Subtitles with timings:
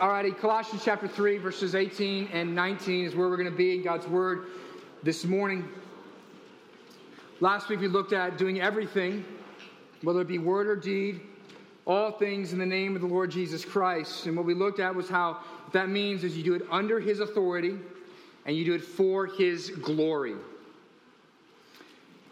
[0.00, 3.82] Alrighty, Colossians chapter 3, verses 18 and 19 is where we're going to be in
[3.84, 4.46] God's Word
[5.04, 5.68] this morning.
[7.38, 9.24] Last week we looked at doing everything,
[10.02, 11.20] whether it be word or deed,
[11.84, 14.26] all things in the name of the Lord Jesus Christ.
[14.26, 15.38] And what we looked at was how
[15.70, 17.78] that means is you do it under His authority
[18.46, 20.34] and you do it for His glory.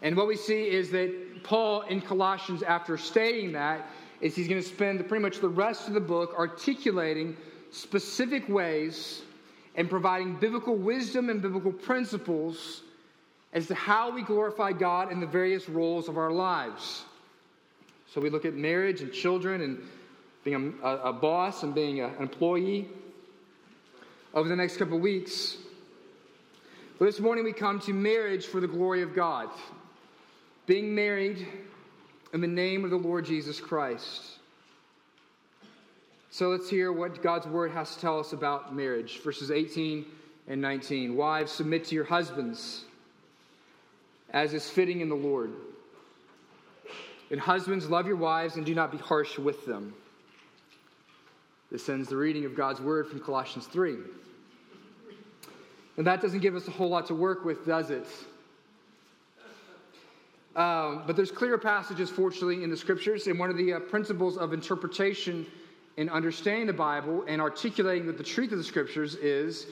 [0.01, 3.87] And what we see is that Paul in Colossians, after stating that,
[4.19, 7.37] is he's going to spend pretty much the rest of the book articulating
[7.73, 9.23] specific ways
[9.75, 12.83] and providing biblical wisdom and biblical principles
[13.51, 17.03] as to how we glorify God in the various roles of our lives.
[18.13, 19.79] So we look at marriage and children and
[20.43, 22.87] being a, a boss and being a, an employee
[24.33, 25.57] over the next couple weeks.
[26.99, 29.49] But this morning we come to marriage for the glory of God.
[30.67, 31.47] Being married
[32.33, 34.32] in the name of the Lord Jesus Christ.
[36.33, 39.19] So let's hear what God's word has to tell us about marriage.
[39.19, 40.03] Verses 18
[40.47, 41.15] and 19.
[41.15, 42.85] Wives, submit to your husbands
[44.31, 45.51] as is fitting in the Lord.
[47.29, 49.93] And husbands, love your wives and do not be harsh with them.
[51.69, 53.97] This ends the reading of God's word from Colossians 3.
[55.97, 58.07] And that doesn't give us a whole lot to work with, does it?
[60.55, 63.27] Um, but there's clear passages, fortunately, in the scriptures.
[63.27, 65.45] And one of the uh, principles of interpretation
[65.97, 69.67] in understanding the Bible and articulating the truth of the scriptures is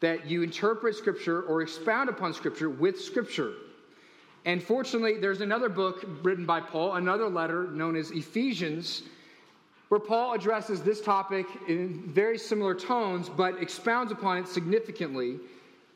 [0.00, 3.54] that you interpret scripture or expound upon scripture with scripture.
[4.44, 9.02] And fortunately, there's another book written by Paul, another letter known as Ephesians,
[9.88, 15.38] where Paul addresses this topic in very similar tones, but expounds upon it significantly.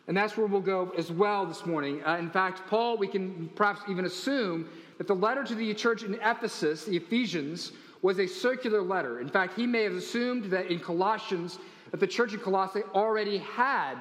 [0.07, 2.05] And that's where we'll go as well this morning.
[2.05, 4.69] Uh, in fact, Paul, we can perhaps even assume
[4.99, 9.21] that the letter to the church in Ephesus, the Ephesians, was a circular letter.
[9.21, 11.59] In fact, he may have assumed that in Colossians,
[11.91, 13.97] that the church in Colossae already had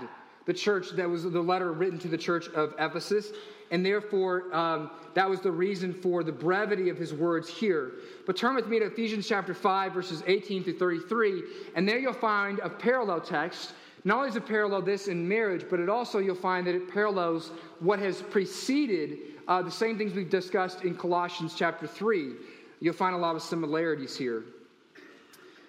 [0.46, 3.32] the church that was the letter written to the church of Ephesus,
[3.72, 7.94] and therefore um, that was the reason for the brevity of his words here.
[8.28, 11.44] But turn with me to Ephesians chapter 5, verses 18 through 33,
[11.76, 13.74] and there you'll find a parallel text.
[14.04, 16.92] Not only does it parallel this in marriage, but it also you'll find that it
[16.92, 19.18] parallels what has preceded
[19.48, 22.34] uh, the same things we've discussed in Colossians chapter 3
[22.80, 24.44] you'll find a lot of similarities here.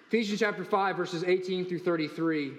[0.07, 2.53] Ephesians chapter 5, verses 18 through 33.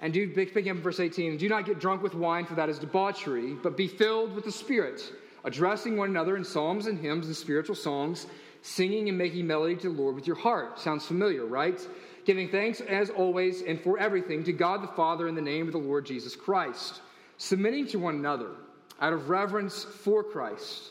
[0.00, 2.80] And do, picking up verse 18, do not get drunk with wine, for that is
[2.80, 5.00] debauchery, but be filled with the Spirit,
[5.44, 8.26] addressing one another in psalms and hymns and spiritual songs,
[8.62, 10.80] singing and making melody to the Lord with your heart.
[10.80, 11.80] Sounds familiar, right?
[12.24, 15.72] Giving thanks as always and for everything to God the Father in the name of
[15.72, 17.00] the Lord Jesus Christ,
[17.38, 18.50] submitting to one another
[19.00, 20.90] out of reverence for Christ.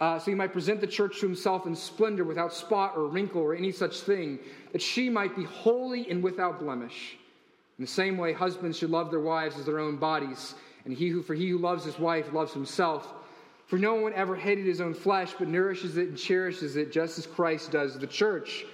[0.00, 3.40] uh, so he might present the church to himself in splendor, without spot or wrinkle
[3.40, 4.38] or any such thing,
[4.72, 7.16] that she might be holy and without blemish.
[7.78, 10.54] In the same way, husbands should love their wives as their own bodies,
[10.84, 13.12] and he who, for he who loves his wife loves himself.
[13.66, 17.18] For no one ever hated his own flesh, but nourishes it and cherishes it, just
[17.18, 18.64] as Christ does the church.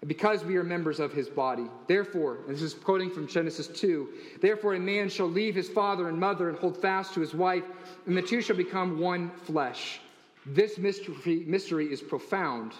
[0.00, 1.66] And because we are members of his body.
[1.88, 4.08] Therefore, and this is quoting from Genesis 2
[4.40, 7.64] Therefore, a man shall leave his father and mother and hold fast to his wife,
[8.06, 10.00] and the two shall become one flesh.
[10.54, 12.72] This mystery, mystery is profound,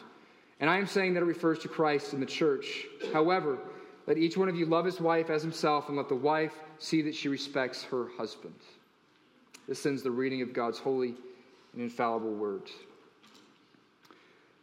[0.60, 2.86] and I am saying that it refers to Christ and the church.
[3.12, 3.58] However,
[4.06, 7.02] let each one of you love his wife as himself, and let the wife see
[7.02, 8.54] that she respects her husband.
[9.68, 11.14] This ends the reading of God's holy
[11.74, 12.70] and infallible word.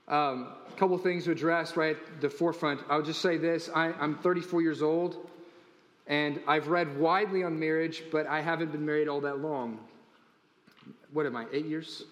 [0.08, 2.82] Um, a couple things to address right at the forefront.
[2.90, 5.30] I would just say this I, I'm 34 years old,
[6.08, 9.80] and I've read widely on marriage, but I haven't been married all that long.
[11.14, 12.06] What am I, eight years?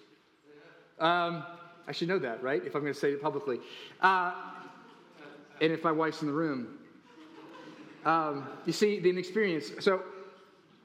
[0.98, 1.44] Um,
[1.86, 2.62] I should know that, right?
[2.64, 3.58] If I'm going to say it publicly.
[4.00, 4.32] Uh,
[5.60, 6.78] and if my wife's in the room.
[8.04, 9.72] Um, you see, the inexperience.
[9.80, 10.02] So,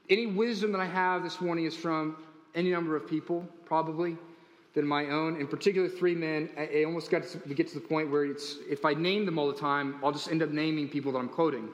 [0.08, 2.16] any wisdom that I have this morning is from
[2.54, 4.16] any number of people, probably,
[4.74, 5.40] than my own.
[5.40, 6.48] In particular, three men.
[6.56, 9.38] I, I almost got to get to the point where it's if I name them
[9.38, 11.68] all the time, I'll just end up naming people that I'm quoting.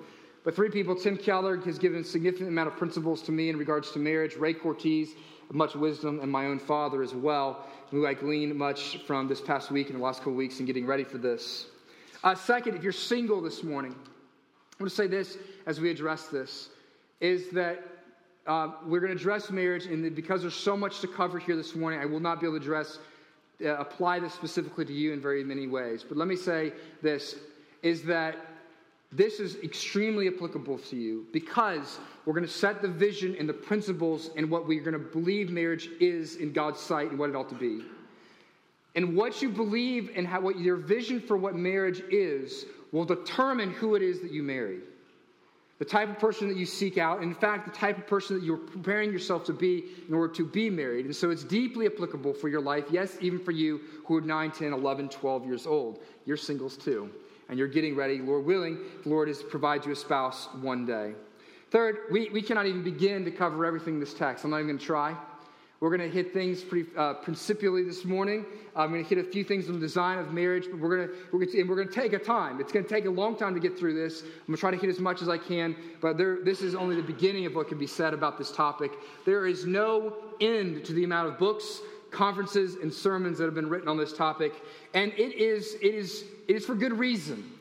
[0.44, 0.94] But three people.
[0.94, 4.36] Tim Keller has given a significant amount of principles to me in regards to marriage.
[4.36, 5.10] Ray Cortez,
[5.52, 9.70] much wisdom, and my own father as well who I gleaned much from this past
[9.70, 11.66] week and the last couple weeks in getting ready for this.
[12.25, 16.26] Uh, second, if you're single this morning, I want to say this as we address
[16.26, 16.70] this
[17.20, 17.82] is that
[18.46, 21.75] uh, we're going to address marriage, and because there's so much to cover here this
[21.75, 22.99] morning, I will not be able to address,
[23.64, 26.04] uh, apply this specifically to you in very many ways.
[26.06, 26.72] But let me say
[27.02, 27.37] this
[27.82, 28.37] is that
[29.12, 33.54] this is extremely applicable to you because we're going to set the vision and the
[33.54, 37.36] principles and what we're going to believe marriage is in God's sight and what it
[37.36, 37.82] ought to be.
[38.94, 43.70] And what you believe and how, what your vision for what marriage is will determine
[43.70, 44.78] who it is that you marry
[45.78, 48.44] the type of person that you seek out, in fact, the type of person that
[48.44, 51.04] you're preparing yourself to be in order to be married.
[51.04, 54.50] And so it's deeply applicable for your life, yes, even for you who are 9,
[54.52, 56.00] 10, 11, 12 years old.
[56.24, 57.10] You're singles too,
[57.48, 60.84] and you're getting ready, Lord willing, the Lord is to provide you a spouse one
[60.87, 61.14] day.
[61.70, 64.44] Third, we, we cannot even begin to cover everything in this text.
[64.44, 65.16] I'm not even going to try.
[65.78, 68.46] We're going to hit things pretty uh, principially this morning.
[68.75, 71.08] I'm going to hit a few things on the design of marriage, but we're going
[71.08, 72.60] to, we're going to, and we're going to take a time.
[72.60, 74.22] It's going to take a long time to get through this.
[74.22, 76.75] I'm going to try to hit as much as I can, but there, this is
[76.75, 78.92] only the beginning of what can be said about this topic.
[79.26, 81.82] There is no end to the amount of books,
[82.16, 84.52] conferences, and sermons that have been written on this topic,
[84.94, 87.52] and it is, it is, it is for good reason.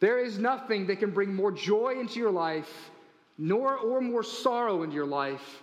[0.00, 2.90] There is nothing that can bring more joy into your life,
[3.38, 5.62] nor or more sorrow into your life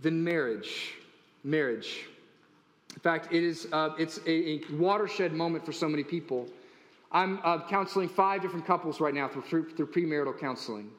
[0.00, 0.94] than marriage
[1.44, 2.06] marriage.
[2.94, 6.48] In fact, it is, uh, it's a, a, watershed moment for so many people.
[7.12, 10.90] I'm uh, counseling five different couples right now through, through, through premarital counseling.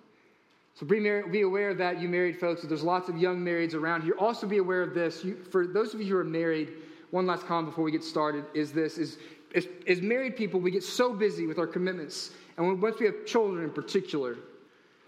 [0.76, 2.62] So be aware of that, you married folks.
[2.62, 4.14] There's lots of young marrieds around here.
[4.20, 5.24] Also be aware of this.
[5.24, 6.74] You, for those of you who are married,
[7.12, 9.18] one last comment before we get started is this: is
[9.56, 13.06] as, as married people, we get so busy with our commitments, and when, once we
[13.06, 14.36] have children in particular,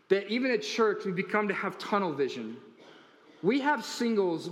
[0.08, 2.56] that even at church we become to have tunnel vision.
[3.44, 4.50] We have singles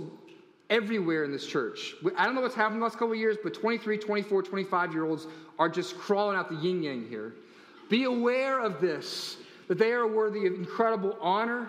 [0.68, 1.94] everywhere in this church.
[2.16, 5.06] I don't know what's happened the last couple of years, but 23, 24, 25 year
[5.06, 5.26] olds
[5.58, 7.34] are just crawling out the yin yang here.
[7.88, 11.68] Be aware of this, that they are worthy of incredible honor,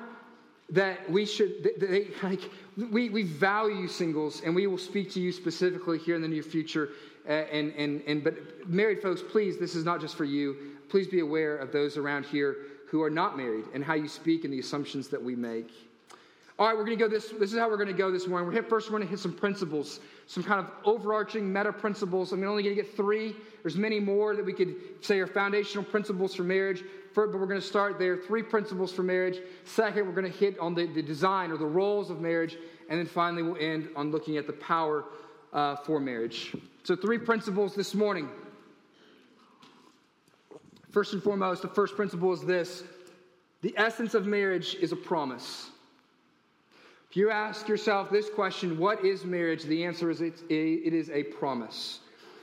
[0.70, 2.50] that we should, they, like,
[2.92, 6.44] we, we value singles, and we will speak to you specifically here in the near
[6.44, 6.90] future.
[7.26, 8.36] And, and, and, but
[8.68, 10.56] married folks, please, this is not just for you.
[10.90, 12.58] Please be aware of those around here
[12.90, 15.72] who are not married and how you speak and the assumptions that we make.
[16.59, 17.27] All right, we're going to go this.
[17.39, 18.48] This is how we're going to go this morning.
[18.48, 18.89] We're hit first.
[18.89, 22.31] We're going to hit some principles, some kind of overarching meta principles.
[22.31, 23.36] I'm only going to get three.
[23.62, 26.83] There's many more that we could say are foundational principles for marriage.
[27.13, 28.18] but we're going to start there.
[28.18, 29.38] Three principles for marriage.
[29.65, 32.57] Second, we're going to hit on the, the design or the roles of marriage,
[32.89, 35.06] and then finally we'll end on looking at the power
[35.53, 36.56] uh, for marriage.
[36.81, 38.30] So, three principles this morning.
[40.89, 42.83] First and foremost, the first principle is this:
[43.62, 45.69] the essence of marriage is a promise.
[47.09, 49.63] If you ask yourself this question, what is marriage?
[49.63, 52.00] The answer is it's a, it is a promise.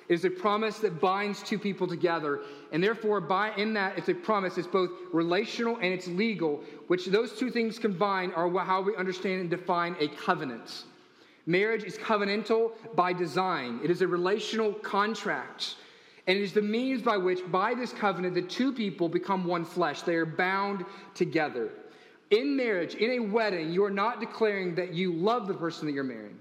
[0.08, 2.40] It is a promise that binds two people together.
[2.72, 4.58] And therefore, by, in that, it's a promise.
[4.58, 9.40] It's both relational and it's legal, which those two things combined are how we understand
[9.42, 10.84] and define a covenant.
[11.46, 15.76] Marriage is covenantal by design, it is a relational contract.
[16.26, 19.66] And it is the means by which, by this covenant, the two people become one
[19.66, 20.00] flesh.
[20.00, 21.70] They are bound together.
[22.30, 25.92] In marriage, in a wedding, you are not declaring that you love the person that
[25.92, 26.38] you're marrying.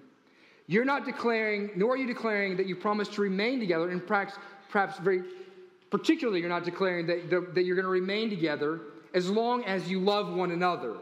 [0.67, 3.89] You're not declaring, nor are you declaring that you promise to remain together.
[3.89, 4.35] And perhaps,
[4.69, 5.23] perhaps very
[5.89, 8.79] particularly, you're not declaring that, that you're going to remain together
[9.13, 10.95] as long as you love one another.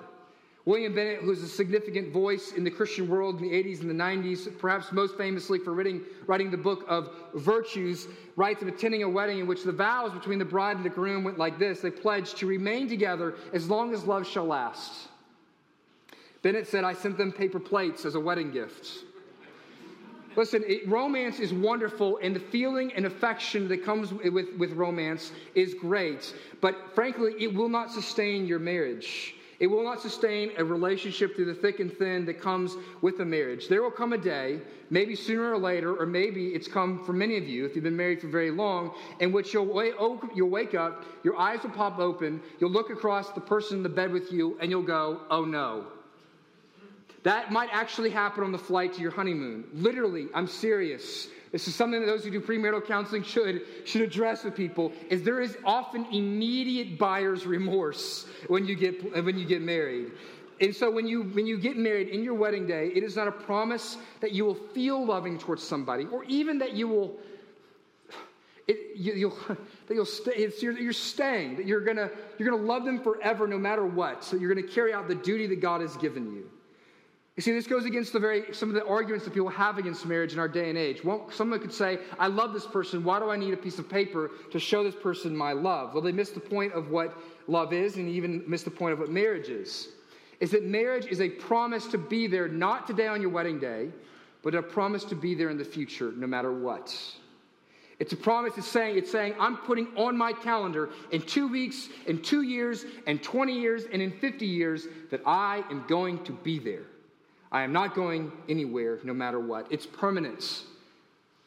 [0.66, 3.96] William Bennett, who's a significant voice in the Christian world in the 80s and the
[3.96, 9.10] 90s, perhaps most famously for writing, writing the book of Virtues, writes of attending a
[9.10, 11.89] wedding in which the vows between the bride and the groom went like this They
[11.89, 15.08] pledged to remain together as long as love shall last.
[16.44, 19.06] Bennett said, I sent them paper plates as a wedding gift.
[20.36, 25.32] Listen, it, romance is wonderful, and the feeling and affection that comes with, with romance
[25.56, 26.34] is great.
[26.62, 29.36] But frankly, it will not sustain your marriage.
[29.62, 33.25] It will not sustain a relationship through the thick and thin that comes with a
[33.25, 33.68] marriage.
[33.68, 37.38] There will come a day, maybe sooner or later, or maybe it's come for many
[37.38, 41.38] of you if you've been married for very long, in which you'll, wake, up, your
[41.38, 44.72] eyes will pop open, you'll look across the person in the bed with you, and
[44.72, 45.86] you'll go, oh no.
[47.22, 49.65] That might actually happen on the flight to your honeymoon.
[49.75, 51.27] Literally, I'm serious.
[51.51, 55.24] This is something that those who do premarital counseling should, should address with people, is
[55.24, 60.12] there is often immediate buyer's remorse when you get, when you get married.
[60.62, 63.27] And so when you, when you get married in your wedding day, it is not
[63.27, 67.17] a promise that you will feel loving towards somebody, or even that you will,
[68.67, 69.38] it, you, will
[69.88, 73.46] that you'll stay, it's, you're, you're staying, that you're gonna, you're gonna love them forever
[73.46, 74.24] no matter what.
[74.24, 76.50] So you're gonna carry out the duty that God has given you.
[77.41, 80.05] You see, this goes against the very some of the arguments that people have against
[80.05, 81.01] marriage in our day and age.
[81.31, 83.03] Someone could say, "I love this person.
[83.03, 86.03] Why do I need a piece of paper to show this person my love?" Well,
[86.03, 87.17] they miss the point of what
[87.48, 89.89] love is, and even miss the point of what marriage is.
[90.39, 93.91] is that marriage is a promise to be there not today on your wedding day,
[94.43, 96.95] but a promise to be there in the future no matter what.
[97.98, 101.89] It's a promise it's saying, it's saying, I'm putting on my calendar in two weeks,
[102.05, 106.33] in two years, and 20 years, and in 50 years that I am going to
[106.33, 106.86] be there.
[107.51, 109.67] I am not going anywhere no matter what.
[109.70, 110.63] It's permanence.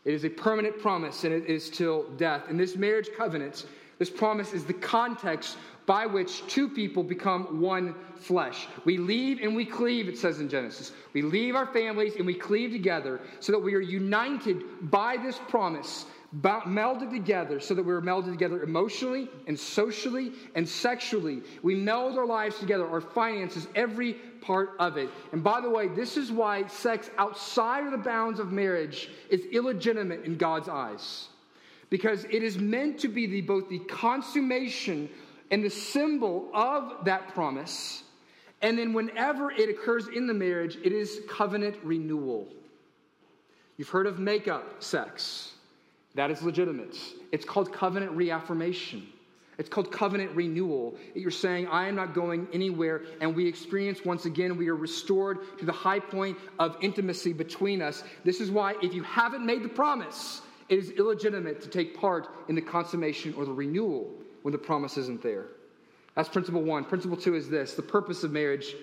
[0.04, 2.42] It is a permanent promise, and it is till death.
[2.48, 3.64] And this marriage covenant,
[3.98, 5.56] this promise is the context
[5.86, 8.66] by which two people become one flesh.
[8.84, 10.92] We leave and we cleave, it says in Genesis.
[11.12, 15.38] We leave our families and we cleave together so that we are united by this
[15.48, 16.06] promise
[16.42, 21.42] melded together so that we are melded together emotionally and socially and sexually.
[21.62, 25.10] We meld our lives together, our finances, every part of it.
[25.32, 29.44] And by the way, this is why sex outside of the bounds of marriage is
[29.46, 31.28] illegitimate in God's eyes.
[31.90, 35.08] Because it is meant to be the, both the consummation
[35.50, 38.02] and the symbol of that promise.
[38.62, 42.48] And then whenever it occurs in the marriage, it is covenant renewal.
[43.76, 45.52] You've heard of makeup sex.
[46.14, 46.96] That is legitimate.
[47.32, 49.06] It's called covenant reaffirmation.
[49.58, 50.96] It's called covenant renewal.
[51.14, 53.02] You're saying, I am not going anywhere.
[53.20, 57.80] And we experience once again, we are restored to the high point of intimacy between
[57.80, 58.02] us.
[58.24, 62.28] This is why, if you haven't made the promise, it is illegitimate to take part
[62.48, 64.10] in the consummation or the renewal
[64.42, 65.46] when the promise isn't there.
[66.16, 66.84] That's principle one.
[66.84, 68.74] Principle two is this the purpose of marriage.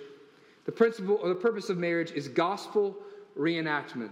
[0.66, 2.96] The principle or the purpose of marriage is gospel
[3.38, 4.12] reenactment.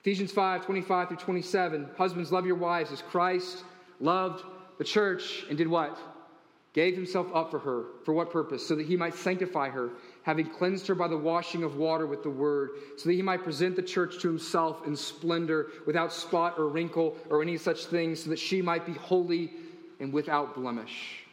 [0.00, 1.88] Ephesians 5 25 through 27.
[1.96, 3.64] Husbands, love your wives as Christ
[4.00, 4.44] loved
[4.78, 5.98] the church and did what?
[6.72, 7.84] Gave himself up for her.
[8.04, 8.66] For what purpose?
[8.66, 9.90] So that he might sanctify her,
[10.22, 13.44] having cleansed her by the washing of water with the word, so that he might
[13.44, 18.14] present the church to himself in splendor, without spot or wrinkle or any such thing,
[18.14, 19.52] so that she might be holy
[20.00, 21.24] and without blemish.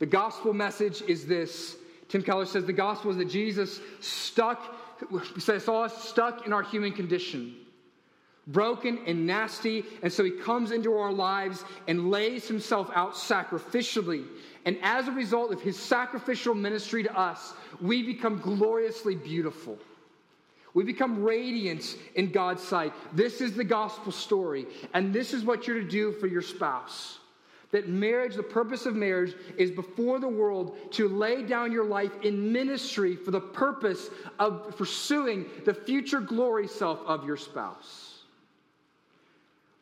[0.00, 1.76] The gospel message is this.
[2.08, 4.76] Tim Keller says the gospel is that Jesus stuck,
[5.38, 7.54] saw us stuck in our human condition
[8.52, 9.84] broken and nasty.
[10.02, 14.26] And so he comes into our lives and lays himself out sacrificially.
[14.64, 19.78] And as a result of his sacrificial ministry to us, we become gloriously beautiful.
[20.74, 22.92] We become radiant in God's sight.
[23.12, 24.66] This is the gospel story.
[24.94, 27.18] And this is what you're to do for your spouse.
[27.72, 32.10] That marriage, the purpose of marriage, is before the world to lay down your life
[32.22, 38.09] in ministry for the purpose of pursuing the future glory self of your spouse.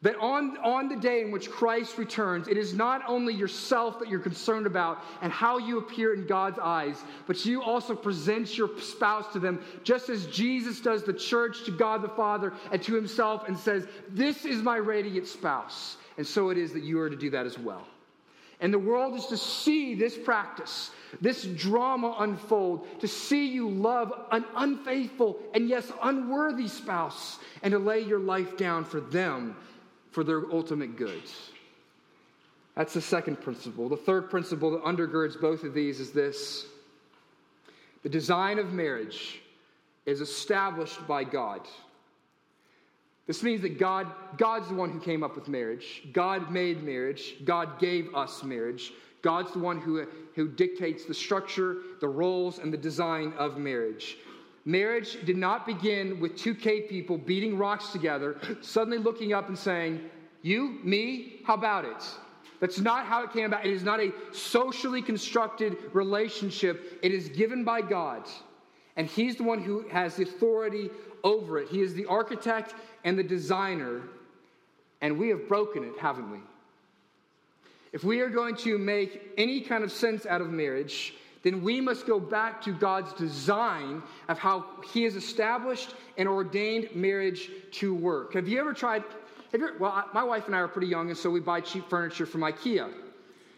[0.02, 4.09] That on, on the day in which Christ returns, it is not only yourself that
[4.09, 8.71] you're concerned about and how you appear in God's eyes, but you also present your
[8.78, 12.95] spouse to them, just as Jesus does the church to God the Father and to
[12.95, 15.97] himself and says, This is my radiant spouse.
[16.17, 17.85] And so it is that you are to do that as well.
[18.61, 20.90] And the world is to see this practice,
[21.21, 27.78] this drama unfold, to see you love an unfaithful and yes, unworthy spouse, and to
[27.78, 29.57] lay your life down for them
[30.19, 31.33] for their ultimate goods.
[32.75, 33.89] That's the second principle.
[33.89, 36.67] The third principle that undergirds both of these is this
[38.03, 39.41] the design of marriage
[40.07, 41.61] is established by God.
[43.29, 46.03] This means that God, God's the one who came up with marriage.
[46.13, 47.35] God made marriage.
[47.45, 48.93] God gave us marriage.
[49.23, 54.17] God's the one who, who dictates the structure, the roles, and the design of marriage.
[54.69, 59.59] Marriage did not begin with two cave people beating rocks together, suddenly looking up and
[59.59, 59.99] saying,
[60.43, 62.05] You, me, how about it?
[62.61, 63.65] That's not how it came about.
[63.65, 68.29] It is not a socially constructed relationship, it is given by God.
[68.97, 70.91] And He's the one who has the authority
[71.25, 71.69] over it.
[71.71, 74.03] He is the architect and the designer.
[75.01, 76.41] And we have broken it, haven't we?
[77.95, 81.15] If we are going to make any kind of sense out of marriage,
[81.49, 86.95] then we must go back to God's design of how He has established and ordained
[86.95, 88.35] marriage to work.
[88.35, 89.02] Have you ever tried?
[89.52, 91.88] Have you, well, my wife and I are pretty young, and so we buy cheap
[91.88, 92.93] furniture from IKEA.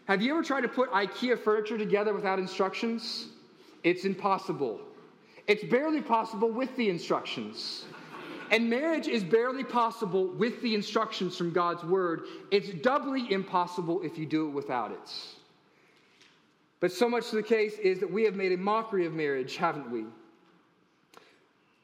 [0.05, 3.27] Have you ever tried to put IKEA furniture together without instructions?
[3.83, 4.79] It's impossible.
[5.47, 7.83] It's barely possible with the instructions.
[8.51, 12.23] And marriage is barely possible with the instructions from God's word.
[12.51, 15.11] It's doubly impossible if you do it without it.
[16.81, 19.55] But so much of the case is that we have made a mockery of marriage,
[19.55, 20.03] haven't we?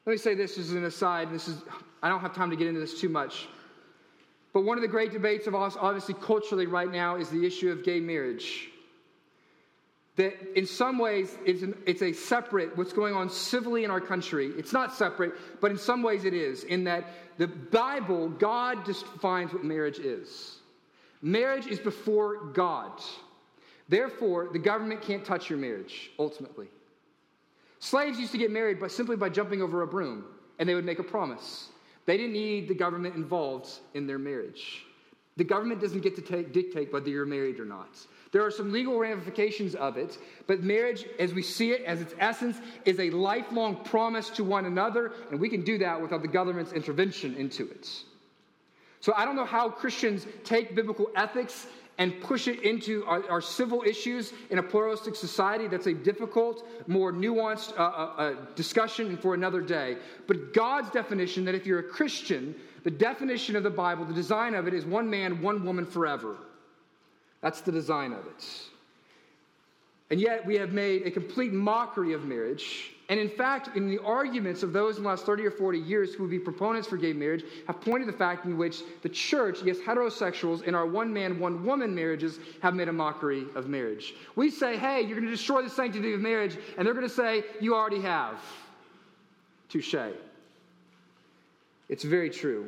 [0.05, 1.27] Let me say this as an aside.
[1.27, 1.61] And this is
[2.01, 3.47] I don't have time to get into this too much.
[4.53, 7.71] But one of the great debates of us, obviously culturally right now, is the issue
[7.71, 8.69] of gay marriage.
[10.15, 14.01] That in some ways it's, an, it's a separate, what's going on civilly in our
[14.01, 14.47] country.
[14.57, 17.05] It's not separate, but in some ways it is, in that
[17.37, 20.57] the Bible, God defines what marriage is.
[21.21, 22.99] Marriage is before God.
[23.89, 26.67] Therefore, the government can't touch your marriage, ultimately.
[27.79, 30.25] Slaves used to get married by, simply by jumping over a broom,
[30.59, 31.69] and they would make a promise.
[32.05, 34.83] They didn't need the government involved in their marriage.
[35.37, 37.89] The government doesn't get to take, dictate whether you're married or not.
[38.31, 40.17] There are some legal ramifications of it,
[40.47, 44.65] but marriage, as we see it, as its essence, is a lifelong promise to one
[44.65, 47.87] another, and we can do that without the government's intervention into it.
[48.99, 53.41] So I don't know how Christians take biblical ethics and push it into our, our,
[53.41, 55.67] civil issues in a pluralistic society.
[55.67, 59.97] That's a difficult, more nuanced uh, uh, uh, discussion for another day.
[60.27, 64.53] But God's definition that if you're a Christian, the definition of the Bible, the design
[64.53, 66.37] of it is one man, one woman forever.
[67.41, 68.45] That's the design of it.
[70.09, 73.99] And yet we have made a complete mockery of marriage and in fact, in the
[74.03, 76.97] arguments of those in the last 30 or 40 years who would be proponents for
[76.97, 80.85] gay marriage, have pointed to the fact in which the church, yes, heterosexuals in our
[80.85, 84.13] one man, one woman marriages have made a mockery of marriage.
[84.35, 87.13] We say, hey, you're going to destroy the sanctity of marriage, and they're going to
[87.13, 88.41] say, you already have.
[89.69, 89.95] Touche.
[91.87, 92.67] It's very true.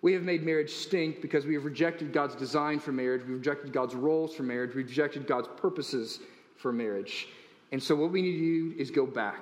[0.00, 3.74] We have made marriage stink because we have rejected God's design for marriage, we've rejected
[3.74, 6.20] God's roles for marriage, we've rejected God's purposes
[6.56, 7.28] for marriage.
[7.72, 9.40] And so, what we need to do is go back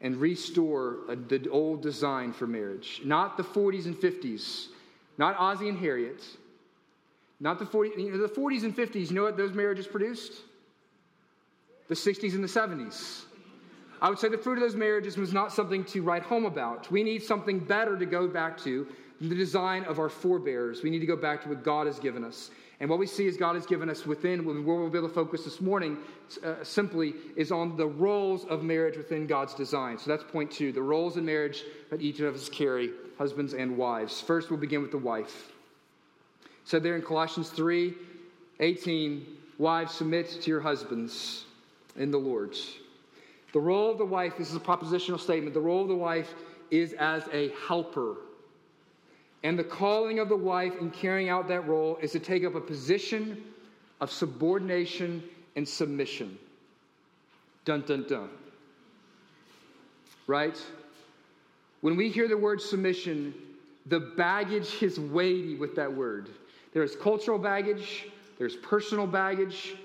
[0.00, 3.00] and restore a, the old design for marriage.
[3.04, 4.68] Not the 40s and 50s,
[5.16, 6.24] not Ozzie and Harriet,
[7.40, 7.98] not the 40s.
[7.98, 10.32] You know, the 40s and 50s, you know what those marriages produced?
[11.88, 13.24] The 60s and the 70s.
[14.00, 16.90] I would say the fruit of those marriages was not something to write home about.
[16.90, 18.86] We need something better to go back to
[19.20, 20.82] the design of our forebears.
[20.82, 22.50] We need to go back to what God has given us.
[22.80, 25.14] And what we see is God has given us within, where we'll be able to
[25.14, 25.98] focus this morning
[26.44, 29.98] uh, simply is on the roles of marriage within God's design.
[29.98, 33.76] So that's point two the roles in marriage that each of us carry, husbands and
[33.76, 34.20] wives.
[34.20, 35.50] First, we'll begin with the wife.
[36.64, 37.94] So there in Colossians 3
[38.60, 39.26] 18,
[39.58, 41.44] wives, submit to your husbands
[41.96, 42.56] in the Lord.
[43.52, 46.32] The role of the wife, this is a propositional statement, the role of the wife
[46.70, 48.16] is as a helper
[49.42, 52.54] and the calling of the wife in carrying out that role is to take up
[52.54, 53.42] a position
[54.00, 55.22] of subordination
[55.56, 56.38] and submission.
[57.64, 58.28] Dun, dun, dun.
[60.26, 60.56] Right?
[61.80, 63.34] When we hear the word submission,
[63.86, 66.28] the baggage is weighty with that word.
[66.74, 68.06] There's cultural baggage,
[68.38, 69.76] there's personal baggage,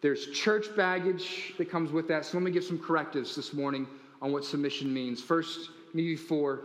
[0.00, 2.24] there's church baggage that comes with that.
[2.24, 3.86] So let me give some correctives this morning
[4.22, 5.22] on what submission means.
[5.22, 6.60] First, maybe four.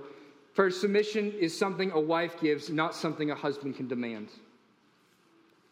[0.54, 4.30] First, submission is something a wife gives, not something a husband can demand.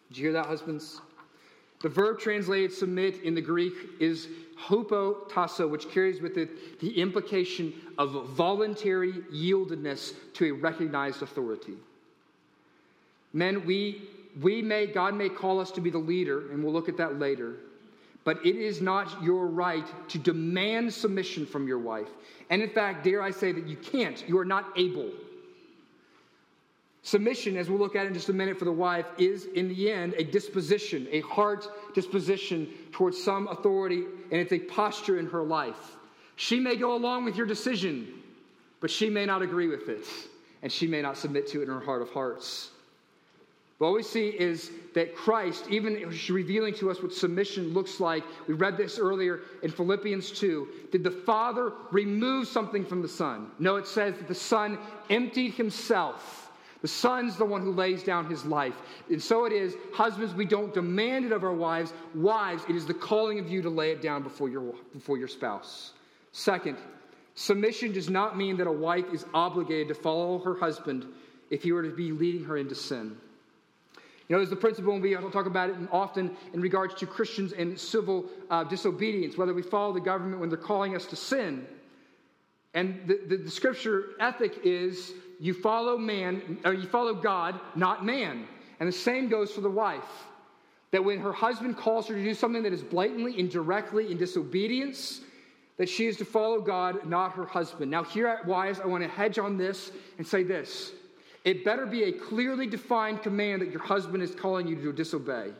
[0.10, 1.02] Did you hear that, husbands?
[1.82, 4.28] The verb translated submit in the Greek is
[4.68, 11.76] hupotasso, which carries with it the implication of voluntary yieldedness to a recognized authority.
[13.34, 14.10] Men, we,
[14.42, 17.18] we may, God may call us to be the leader, and we'll look at that
[17.18, 17.56] later,
[18.24, 22.10] but it is not your right to demand submission from your wife.
[22.50, 25.10] And in fact, dare I say that you can't, you are not able.
[27.04, 29.92] Submission, as we'll look at in just a minute for the wife, is in the
[29.92, 35.42] end a disposition, a heart disposition towards some authority, and it's a posture in her
[35.42, 35.98] life.
[36.36, 38.08] She may go along with your decision,
[38.82, 40.06] but she may not agree with it,
[40.62, 42.71] and she may not submit to it in her heart of hearts.
[43.82, 48.54] What we see is that Christ, even revealing to us what submission looks like, we
[48.54, 50.68] read this earlier in Philippians 2.
[50.92, 53.50] Did the Father remove something from the Son?
[53.58, 54.78] No, it says that the Son
[55.10, 56.52] emptied himself.
[56.84, 58.76] The Son's the one who lays down his life.
[59.10, 61.92] And so it is, husbands, we don't demand it of our wives.
[62.14, 65.28] Wives, it is the calling of you to lay it down before your, before your
[65.28, 65.94] spouse.
[66.34, 66.78] Second,
[67.34, 71.08] submission does not mean that a wife is obligated to follow her husband
[71.50, 73.18] if he were to be leading her into sin.
[74.32, 77.52] You know, there's the principle, and we talk about it often in regards to Christians
[77.52, 81.68] and civil uh, disobedience, whether we follow the government when they're calling us to sin.
[82.74, 88.06] And the, the, the, scripture ethic is you follow man, or you follow God, not
[88.06, 88.48] man.
[88.80, 90.08] And the same goes for the wife.
[90.92, 94.18] That when her husband calls her to do something that is blatantly and directly in
[94.18, 95.20] disobedience,
[95.76, 97.92] that she is to follow God, not her husband.
[97.92, 100.94] Now, here at Wise, I want to hedge on this and say this
[101.44, 105.52] it better be a clearly defined command that your husband is calling you to disobey.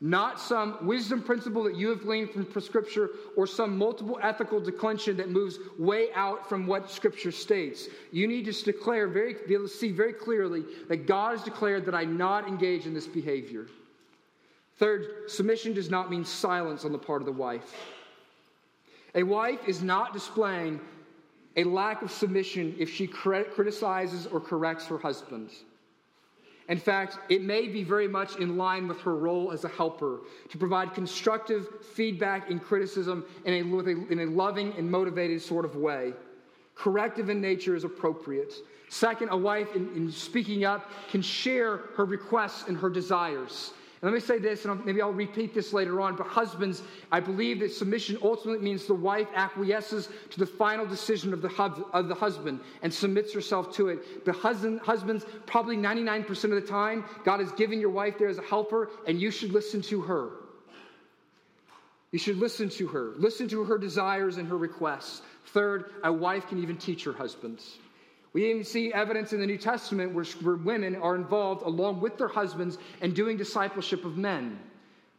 [0.00, 5.16] Not some wisdom principle that you have gleaned from Scripture or some multiple ethical declension
[5.16, 7.88] that moves way out from what Scripture states.
[8.12, 11.86] You need to declare very, be able to see very clearly that God has declared
[11.86, 13.68] that I not engage in this behavior.
[14.76, 17.74] Third, submission does not mean silence on the part of the wife.
[19.14, 20.78] A wife is not displaying
[21.56, 25.50] a lack of submission if she criticizes or corrects her husband.
[26.68, 30.20] In fact, it may be very much in line with her role as a helper
[30.50, 35.76] to provide constructive feedback and criticism in a, in a loving and motivated sort of
[35.76, 36.12] way.
[36.74, 38.52] Corrective in nature is appropriate.
[38.88, 43.72] Second, a wife, in, in speaking up, can share her requests and her desires.
[44.02, 47.18] And let me say this, and maybe I'll repeat this later on, but husbands, I
[47.18, 51.82] believe that submission ultimately means the wife acquiesces to the final decision of the, hub,
[51.94, 54.26] of the husband and submits herself to it.
[54.26, 58.36] The husband, husbands, probably 99% of the time, God has given your wife there as
[58.36, 60.30] a helper, and you should listen to her.
[62.12, 63.14] You should listen to her.
[63.16, 65.22] Listen to her desires and her requests.
[65.46, 67.78] Third, a wife can even teach her husbands.
[68.36, 72.18] We even see evidence in the New Testament where, where women are involved along with
[72.18, 74.58] their husbands and doing discipleship of men.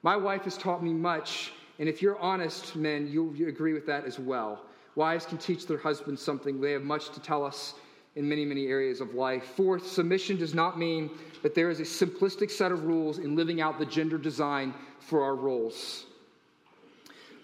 [0.03, 3.87] My wife has taught me much, and if you're honest, men, you'll you agree with
[3.87, 4.61] that as well.
[4.93, 7.73] Wives can teach their husbands something, they have much to tell us
[8.15, 9.45] in many, many areas of life.
[9.55, 11.09] Fourth, submission does not mean
[11.41, 15.23] that there is a simplistic set of rules in living out the gender design for
[15.23, 16.05] our roles.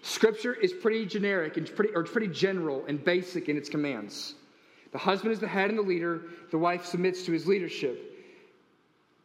[0.02, 4.34] Scripture is pretty generic and pretty, or pretty general and basic in its commands.
[4.94, 8.00] The husband is the head and the leader, the wife submits to his leadership.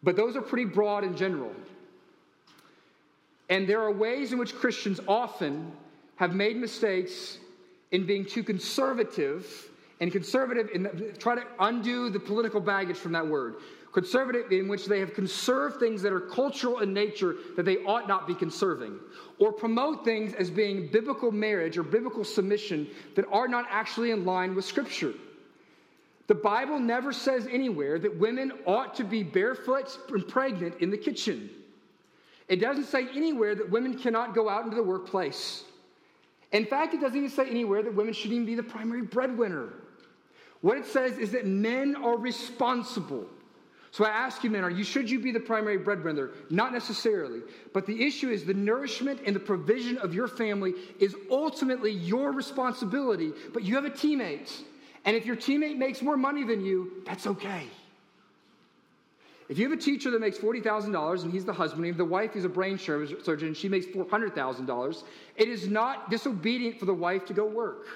[0.02, 1.52] But those are pretty broad in general.
[3.50, 5.72] And there are ways in which Christians often
[6.16, 7.38] have made mistakes
[7.92, 9.70] in being too conservative
[10.02, 13.58] and conservative in try to undo the political baggage from that word.
[13.94, 18.08] Conservative in which they have conserved things that are cultural in nature that they ought
[18.08, 18.98] not be conserving,
[19.38, 24.26] or promote things as being biblical marriage or biblical submission that are not actually in
[24.26, 25.14] line with Scripture.
[26.30, 30.98] The Bible never says anywhere that women ought to be barefoot and pregnant in the
[30.98, 31.50] kitchen.
[32.48, 35.64] It doesn't say anywhere that women cannot go out into the workplace.
[36.52, 39.74] In fact, it doesn't even say anywhere that women should even be the primary breadwinner.
[40.62, 43.26] What it says is that men are responsible.
[43.90, 46.30] So I ask you, men, are you should you be the primary breadwinner?
[46.52, 47.42] Not necessarily.
[47.74, 52.32] But the issue is the nourishment and the provision of your family is ultimately your
[52.34, 53.34] responsibility.
[53.52, 54.62] But you have a teammate
[55.06, 57.68] and if your teammate makes more money than you, that's okay.
[59.48, 62.36] If you have a teacher that makes $40,000 and he's the husband, and the wife
[62.36, 65.04] is a brain surgeon and she makes $400,000,
[65.38, 67.88] it is not disobedient for the wife to go work.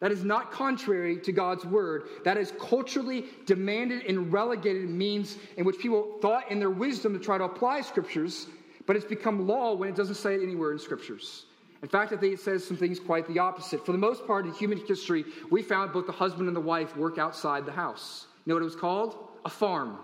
[0.00, 2.08] That is not contrary to God's word.
[2.24, 7.18] That is culturally demanded and relegated means in which people thought in their wisdom to
[7.18, 8.48] try to apply scriptures,
[8.84, 11.46] but it's become law when it doesn't say it anywhere in scriptures.
[11.82, 13.84] In fact, I think it says some things quite the opposite.
[13.84, 16.96] For the most part in human history, we found both the husband and the wife
[16.96, 18.26] work outside the house.
[18.44, 19.16] You know what it was called?
[19.44, 19.98] A farm.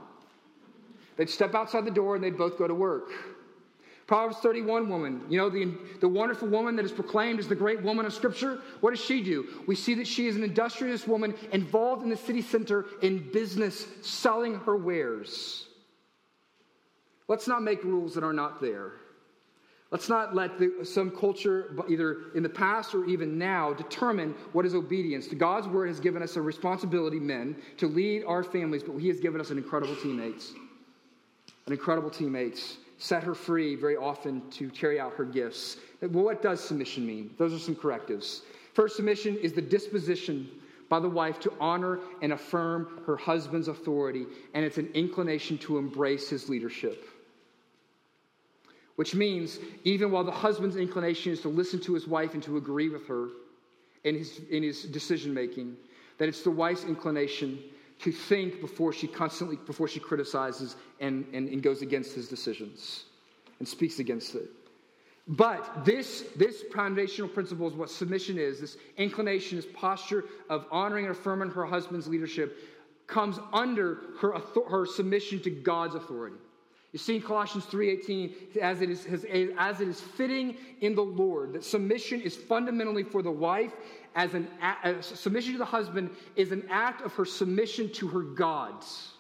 [1.17, 3.11] They'd step outside the door and they'd both go to work.
[4.07, 7.83] Proverbs 31 woman, you know, the, the wonderful woman that is proclaimed as the great
[7.83, 9.47] woman of Scripture, what does she do?
[9.67, 13.87] We see that she is an industrious woman involved in the city center in business,
[14.03, 15.67] selling her wares.
[17.29, 18.93] Let's not make rules that are not there.
[19.93, 24.65] Let's not let the, some culture, either in the past or even now, determine what
[24.65, 25.29] is obedience.
[25.29, 29.21] God's word has given us a responsibility, men, to lead our families, but He has
[29.21, 30.55] given us an incredible teammates.
[31.67, 32.79] An incredible teammates.
[32.97, 35.77] Set her free very often to carry out her gifts.
[36.01, 37.35] Well, what does submission mean?
[37.37, 38.43] Those are some correctives.
[38.73, 40.49] First, submission is the disposition
[40.89, 44.25] by the wife to honor and affirm her husband's authority,
[44.55, 47.12] and it's an inclination to embrace his leadership
[48.97, 52.57] which means even while the husband's inclination is to listen to his wife and to
[52.57, 53.29] agree with her
[54.05, 55.77] in his, in his decision making,
[56.19, 57.59] that it's the wife's inclination
[58.01, 63.05] to think before she constantly before she criticizes and, and, and goes against his decisions
[63.61, 64.51] and speaks against it.
[65.29, 68.61] But this, this foundational principle is what submission is.
[68.61, 72.59] This inclination, this posture of honoring and affirming her husband's leadership
[73.07, 74.37] comes under her,
[74.69, 76.37] her submission to God's authority.
[76.93, 81.55] You see in Colossians 3:18, as it is as it is fitting in the Lord,
[81.55, 83.73] that submission is fundamentally for the wife,
[84.15, 88.21] as an as submission to the husband is an act of her submission to her
[88.21, 89.13] gods.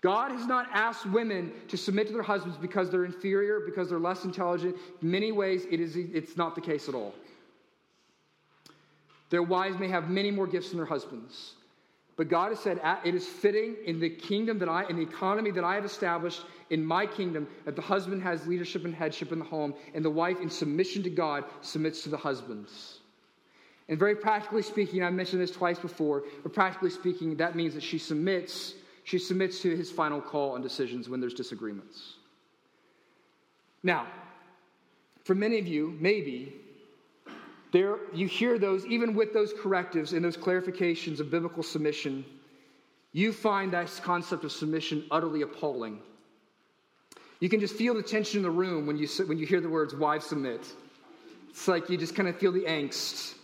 [0.00, 3.98] God has not asked women to submit to their husbands because they're inferior, because they're
[3.98, 4.76] less intelligent.
[5.02, 7.12] In many ways, it is, it's not the case at all.
[9.30, 11.55] Their wives may have many more gifts than their husbands.
[12.16, 15.50] But God has said, it is fitting in the kingdom that I, in the economy
[15.50, 19.38] that I have established in my kingdom, that the husband has leadership and headship in
[19.38, 23.00] the home, and the wife, in submission to God, submits to the husbands.
[23.88, 27.82] And very practically speaking, I mentioned this twice before, but practically speaking, that means that
[27.82, 28.74] she submits,
[29.04, 32.14] she submits to his final call on decisions when there's disagreements.
[33.82, 34.06] Now,
[35.24, 36.54] for many of you, maybe
[37.76, 42.24] there, you hear those, even with those correctives and those clarifications of biblical submission,
[43.12, 45.98] you find that concept of submission utterly appalling.
[47.40, 49.68] You can just feel the tension in the room when you, when you hear the
[49.68, 50.66] words, wives submit.
[51.50, 53.34] It's like you just kind of feel the angst.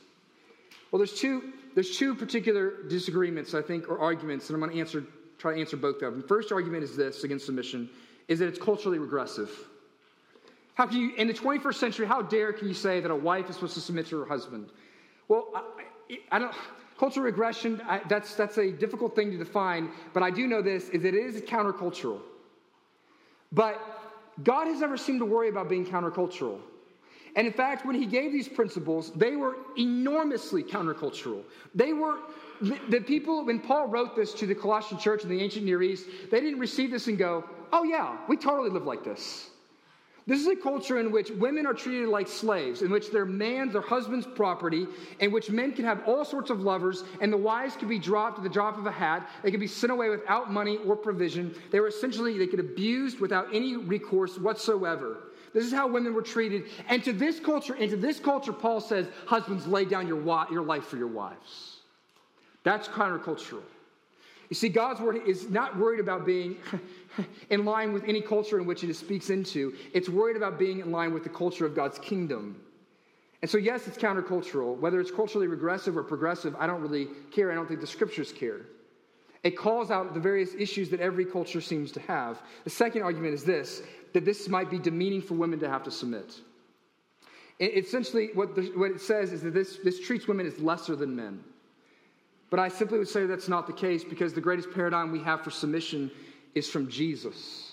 [0.91, 4.81] Well, there's two, there's two particular disagreements, I think, or arguments, and I'm going to
[4.81, 5.05] answer,
[5.37, 6.23] try to answer both of them.
[6.27, 7.91] First argument is this against submission,
[8.29, 9.51] is that it's culturally regressive.
[10.75, 13.49] How can you, in the 21st century, how dare can you say that a wife
[13.51, 14.71] is supposed to submit to her husband?
[15.29, 16.55] Well, I, I don't,
[16.99, 20.89] cultural regression, I, that's, that's a difficult thing to define, but I do know this,
[20.89, 22.21] is it is countercultural.
[23.53, 23.81] But
[24.43, 26.59] God has never seemed to worry about being countercultural.
[27.37, 31.43] And in fact, when he gave these principles, they were enormously countercultural.
[31.75, 32.19] They were,
[32.61, 36.07] the people, when Paul wrote this to the Colossian church in the ancient Near East,
[36.31, 39.51] they didn't receive this and go, oh yeah, we totally live like this.
[40.27, 43.73] This is a culture in which women are treated like slaves, in which they're man's,
[43.73, 44.87] their husband's property,
[45.19, 48.39] in which men can have all sorts of lovers, and the wives can be dropped
[48.39, 49.29] at the drop of a hat.
[49.43, 51.55] They can be sent away without money or provision.
[51.73, 55.19] They were essentially, they could abused without any recourse whatsoever.
[55.53, 56.65] This is how women were treated.
[56.89, 60.63] And to this culture, and to this culture, Paul says, husbands, lay down your, your
[60.63, 61.81] life for your wives.
[62.63, 63.63] That's countercultural.
[64.49, 66.59] You see, God's word is not worried about being
[67.51, 69.75] in line with any culture in which it speaks into.
[69.93, 72.61] It's worried about being in line with the culture of God's kingdom.
[73.43, 74.79] And so, yes, it's countercultural.
[74.79, 77.51] Whether it's culturally regressive or progressive, I don't really care.
[77.51, 78.63] I don't think the scriptures care.
[79.43, 82.41] It calls out the various issues that every culture seems to have.
[82.63, 85.91] The second argument is this that this might be demeaning for women to have to
[85.91, 86.35] submit.
[87.59, 90.95] It, essentially, what, the, what it says is that this, this treats women as lesser
[90.95, 91.43] than men.
[92.51, 95.41] But I simply would say that's not the case because the greatest paradigm we have
[95.41, 96.11] for submission
[96.55, 97.73] is from Jesus.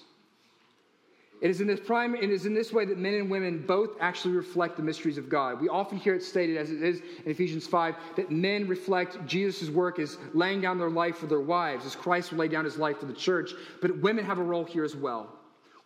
[1.41, 3.91] It is in this prime, it is in this way that men and women both
[4.01, 5.61] actually reflect the mysteries of God.
[5.61, 9.69] We often hear it stated, as it is in Ephesians 5, that men reflect Jesus'
[9.69, 12.99] work as laying down their life for their wives, as Christ laid down his life
[12.99, 13.51] for the church.
[13.81, 15.29] But women have a role here as well.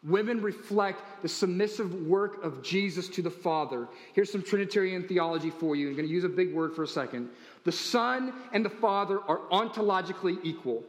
[0.04, 3.88] Women reflect the submissive work of Jesus to the Father.
[4.14, 5.88] Here's some Trinitarian theology for you.
[5.88, 7.30] I'm going to use a big word for a second.
[7.64, 10.84] The Son and the Father are ontologically equal.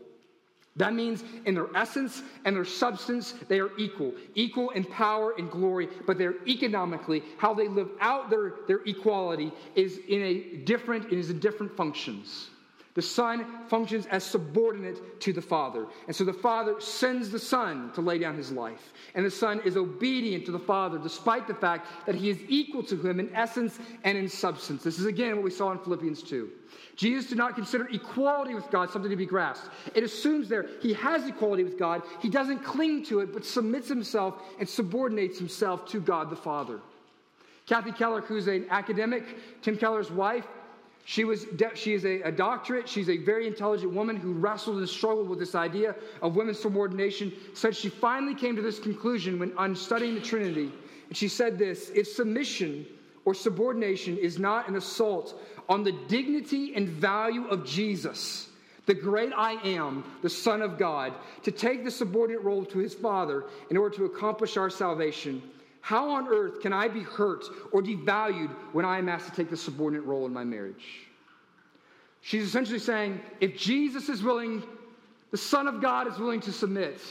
[0.77, 4.13] That means in their essence and their substance, they are equal.
[4.35, 9.53] Equal in power and glory, but they're economically, how they live out their, their equality
[9.77, 12.51] is in a different, is in different functions.
[12.95, 15.87] The Son functions as subordinate to the Father.
[16.07, 18.93] And so the Father sends the Son to lay down his life.
[19.17, 22.85] And the Son is obedient to the Father despite the fact that he is equal
[22.85, 24.85] to him in essence and in substance.
[24.85, 26.49] This is again what we saw in Philippians 2.
[26.95, 29.71] Jesus did not consider equality with God something to be grasped.
[29.97, 32.03] It assumes there he has equality with God.
[32.23, 36.79] He doesn't cling to it, but submits himself and subordinates himself to God the Father.
[37.67, 39.25] Kathy Keller, who's an academic,
[39.63, 40.47] Tim Keller's wife,
[41.05, 42.89] she, was she is a, a doctorate.
[42.89, 47.33] She's a very intelligent woman who wrestled and struggled with this idea of women's subordination.
[47.53, 50.73] Said she finally came to this conclusion when on studying the Trinity.
[51.09, 52.87] And she said this if submission
[53.27, 58.49] or subordination is not an assault on the dignity and value of Jesus,
[58.87, 61.13] the great I am, the Son of God,
[61.43, 65.43] to take the subordinate role to his Father in order to accomplish our salvation,
[65.85, 69.51] how on earth can I be hurt or devalued when I am asked to take
[69.51, 70.87] the subordinate role in my marriage?
[72.23, 74.63] She's essentially saying if Jesus is willing,
[75.31, 77.03] the Son of God is willing to submit,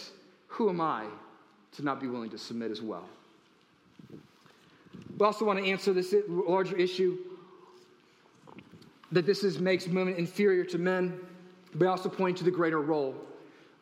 [0.47, 1.05] who am I
[1.73, 3.07] to not be willing to submit as well?
[5.19, 7.19] We also want to answer this larger issue
[9.11, 11.19] that this is, makes women inferior to men,
[11.75, 13.13] but also point to the greater role.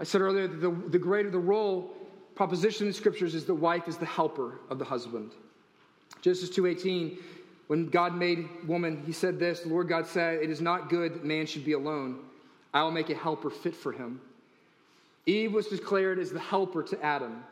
[0.01, 1.95] I said earlier that the, the greater the role,
[2.41, 5.29] proposition in scriptures is the wife is the helper of the husband.
[6.23, 7.19] Genesis 2:18,
[7.67, 11.13] when God made woman, he said this, the Lord God said, It is not good
[11.13, 12.17] that man should be alone.
[12.73, 14.19] I will make a helper fit for him.
[15.27, 17.43] Eve was declared as the helper to Adam.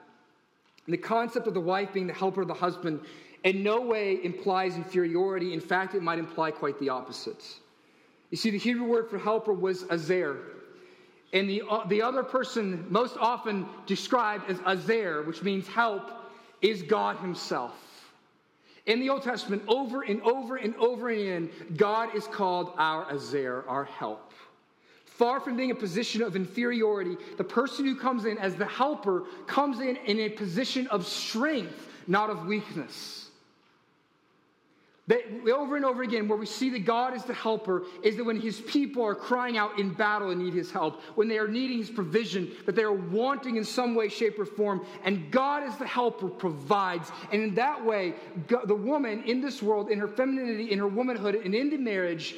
[0.88, 3.00] And the concept of the wife being the helper of the husband
[3.44, 5.54] in no way implies inferiority.
[5.54, 7.46] In fact, it might imply quite the opposite.
[8.32, 10.40] You see, the Hebrew word for helper was azer.
[11.34, 16.10] And the, uh, the other person most often described as azer, which means help,
[16.62, 17.74] is God Himself.
[18.86, 23.64] In the Old Testament, over and over and over again, God is called our azer,
[23.68, 24.34] our help.
[25.06, 29.26] Far from being a position of inferiority, the person who comes in as the helper
[29.48, 33.19] comes in in a position of strength, not of weakness.
[35.10, 38.24] That over and over again, where we see that God is the helper, is that
[38.24, 41.48] when his people are crying out in battle and need his help, when they are
[41.48, 45.64] needing his provision, that they are wanting in some way, shape, or form, and God
[45.64, 47.12] is the helper, provides.
[47.32, 48.14] And in that way,
[48.48, 52.36] God, the woman in this world, in her femininity, in her womanhood, and into marriage,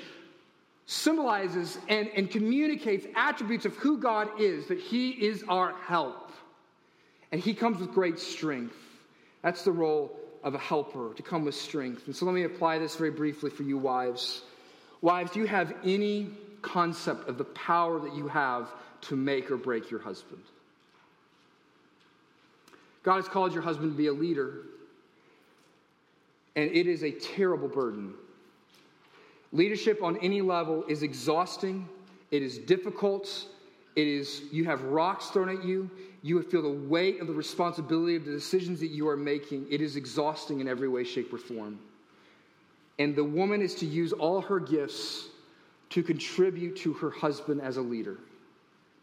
[0.85, 6.31] symbolizes and, and communicates attributes of who God is, that He is our help.
[7.33, 8.77] And He comes with great strength.
[9.41, 12.07] That's the role of a helper, to come with strength.
[12.07, 14.41] And so let me apply this very briefly for you, wives.
[15.01, 16.29] Wives, do you have any
[16.61, 18.69] concept of the power that you have
[19.01, 20.41] to make or break your husband?
[23.03, 24.61] God has called your husband to be a leader,
[26.55, 28.13] and it is a terrible burden.
[29.51, 31.87] Leadership on any level is exhausting,
[32.29, 33.45] it is difficult,
[33.95, 35.89] it is you have rocks thrown at you,
[36.23, 39.65] you would feel the weight of the responsibility of the decisions that you are making.
[39.69, 41.79] It is exhausting in every way, shape, or form.
[42.99, 45.29] And the woman is to use all her gifts
[45.89, 48.17] to contribute to her husband as a leader,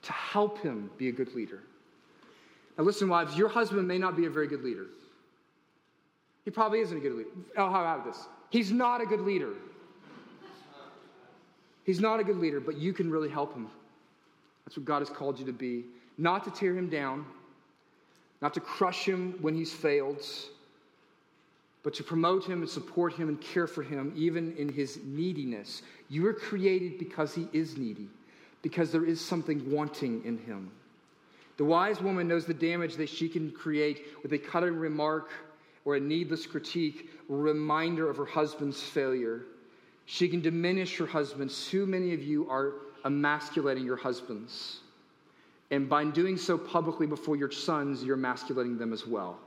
[0.02, 1.60] to help him be a good leader.
[2.76, 4.86] Now, listen, wives, your husband may not be a very good leader.
[6.44, 7.30] He probably isn't a good leader.
[7.56, 8.26] Oh, how about this?
[8.50, 9.52] He's not a good leader.
[11.84, 13.68] He's not a good leader, but you can really help him.
[14.64, 15.84] That's what God has called you to be.
[16.18, 17.24] Not to tear him down,
[18.42, 20.24] not to crush him when he's failed,
[21.84, 25.82] but to promote him and support him and care for him, even in his neediness.
[26.08, 28.08] You were created because he is needy,
[28.62, 30.72] because there is something wanting in him.
[31.56, 35.30] The wise woman knows the damage that she can create with a cutting remark
[35.84, 39.42] or a needless critique, a reminder of her husband's failure.
[40.04, 41.50] She can diminish her husband.
[41.50, 44.80] Too many of you are emasculating your husbands.
[45.70, 49.38] And by doing so publicly before your sons, you're emasculating them as well.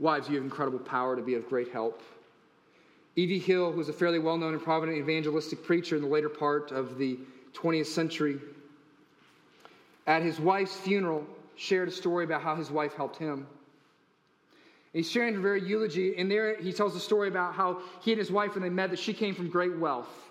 [0.00, 2.02] Wives, you have incredible power to be of great help.
[3.16, 3.38] E.V.
[3.38, 6.72] Hill, who was a fairly well known and prominent evangelistic preacher in the later part
[6.72, 7.18] of the
[7.52, 8.40] 20th century,
[10.06, 13.46] at his wife's funeral, shared a story about how his wife helped him.
[14.94, 18.18] he's sharing a very eulogy, and there he tells a story about how he and
[18.18, 20.29] his wife, when they met, that she came from great wealth.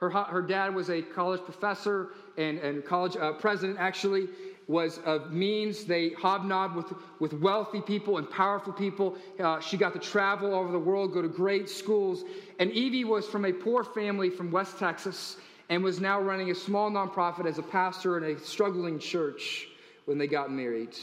[0.00, 2.08] Her, her dad was a college professor
[2.38, 4.28] and, and college uh, president, actually,
[4.66, 5.84] was of means.
[5.84, 9.16] They hobnobbed with, with wealthy people and powerful people.
[9.38, 12.24] Uh, she got to travel all over the world, go to great schools.
[12.58, 13.04] And E.V.
[13.04, 15.36] was from a poor family from West Texas
[15.68, 19.68] and was now running a small nonprofit as a pastor in a struggling church
[20.06, 20.96] when they got married.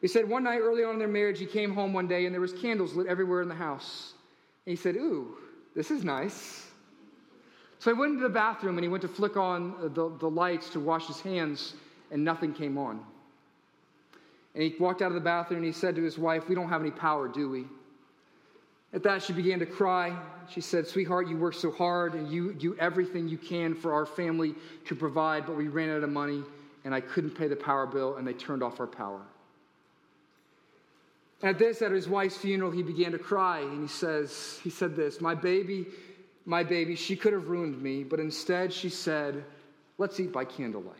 [0.00, 2.34] He said one night early on in their marriage, he came home one day and
[2.34, 4.14] there was candles lit everywhere in the house.
[4.64, 5.36] And he said, Ooh,
[5.74, 6.67] this is nice.
[7.78, 10.70] So he went into the bathroom and he went to flick on the, the lights
[10.70, 11.74] to wash his hands,
[12.10, 13.00] and nothing came on.
[14.54, 16.68] And he walked out of the bathroom and he said to his wife, We don't
[16.68, 17.66] have any power, do we?
[18.92, 20.16] At that, she began to cry.
[20.50, 24.06] She said, Sweetheart, you work so hard and you do everything you can for our
[24.06, 24.54] family
[24.86, 26.42] to provide, but we ran out of money
[26.84, 29.20] and I couldn't pay the power bill and they turned off our power.
[31.42, 34.96] At this, at his wife's funeral, he began to cry and he says, he said
[34.96, 35.86] this, My baby
[36.48, 39.44] my baby, she could have ruined me, but instead she said,
[39.98, 40.96] Let's eat by candlelight.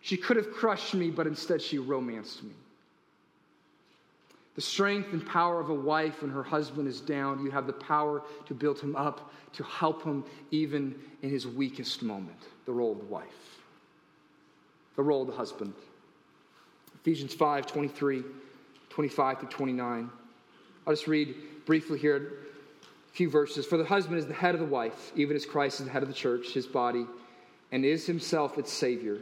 [0.00, 2.52] She could have crushed me, but instead she romanced me.
[4.54, 7.72] The strength and power of a wife when her husband is down, you have the
[7.72, 12.38] power to build him up, to help him even in his weakest moment.
[12.66, 13.58] The role of the wife,
[14.94, 15.74] the role of the husband.
[16.94, 18.22] Ephesians 5 23,
[18.88, 20.10] 25 through 29.
[20.86, 21.34] I'll just read
[21.66, 22.49] briefly here
[23.12, 23.66] few verses.
[23.66, 26.02] For the husband is the head of the wife, even as Christ is the head
[26.02, 27.06] of the church, his body,
[27.72, 29.18] and is himself its Savior.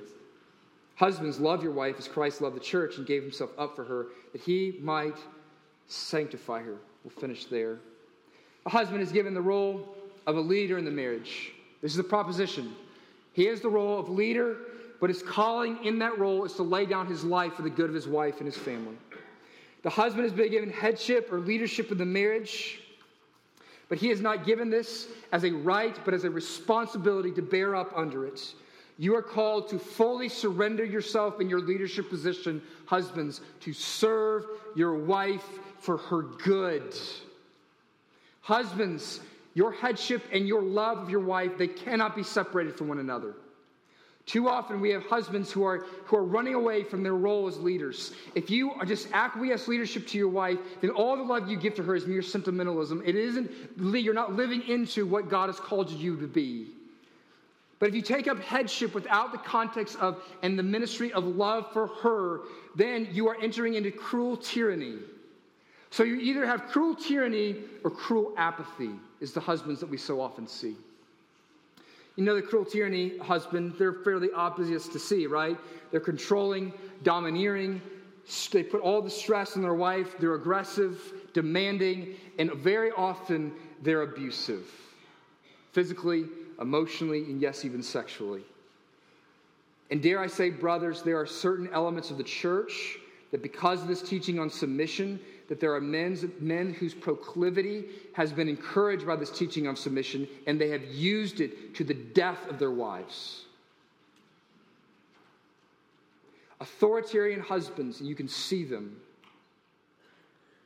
[0.97, 4.07] Husbands, love your wife as Christ loved the church and gave himself up for her,
[4.33, 5.17] that he might
[5.87, 6.77] sanctify her.
[7.05, 7.79] We'll finish there.
[8.67, 9.97] A husband is given the role
[10.27, 11.53] of a leader in the marriage.
[11.81, 12.75] This is a proposition.
[13.33, 14.57] He has the role of leader,
[15.01, 17.89] but his calling in that role is to lay down his life for the good
[17.89, 18.97] of his wife and his family.
[19.83, 22.81] The husband has been given headship or leadership in the marriage.
[23.89, 27.75] But he has not given this as a right, but as a responsibility to bear
[27.75, 28.55] up under it.
[28.99, 34.95] You are called to fully surrender yourself in your leadership position, husbands, to serve your
[34.95, 35.47] wife
[35.79, 36.95] for her good.
[38.41, 39.21] Husbands,
[39.55, 43.35] your headship and your love of your wife, they cannot be separated from one another.
[44.29, 47.59] Too often we have husbands who are, who are running away from their role as
[47.59, 48.13] leaders.
[48.35, 51.83] If you just acquiesce leadership to your wife, then all the love you give to
[51.83, 53.03] her is mere sentimentalism.
[53.07, 56.67] It isn't, you're not living into what God has called you to be.
[57.79, 61.73] But if you take up headship without the context of and the ministry of love
[61.73, 62.41] for her,
[62.77, 64.97] then you are entering into cruel tyranny.
[65.89, 68.91] So you either have cruel tyranny or cruel apathy,
[69.21, 70.77] is the husbands that we so often see.
[72.19, 75.57] You know, the cruel tyranny husband, they're fairly obvious to see, right?
[75.93, 76.73] They're controlling,
[77.05, 77.81] domineering.
[78.51, 80.19] They put all the stress on their wife.
[80.19, 81.01] They're aggressive,
[81.33, 83.53] demanding, and very often
[83.83, 84.69] they're abusive
[85.71, 86.25] physically,
[86.61, 88.43] emotionally, and yes, even sexually.
[89.93, 92.99] And dare I say, brothers, there are certain elements of the church
[93.31, 98.33] that because of this teaching on submission, that there are men, men whose proclivity has
[98.33, 102.49] been encouraged by this teaching on submission, and they have used it to the death
[102.49, 103.47] of their wives.
[106.61, 109.01] Authoritarian husbands, and you can see them.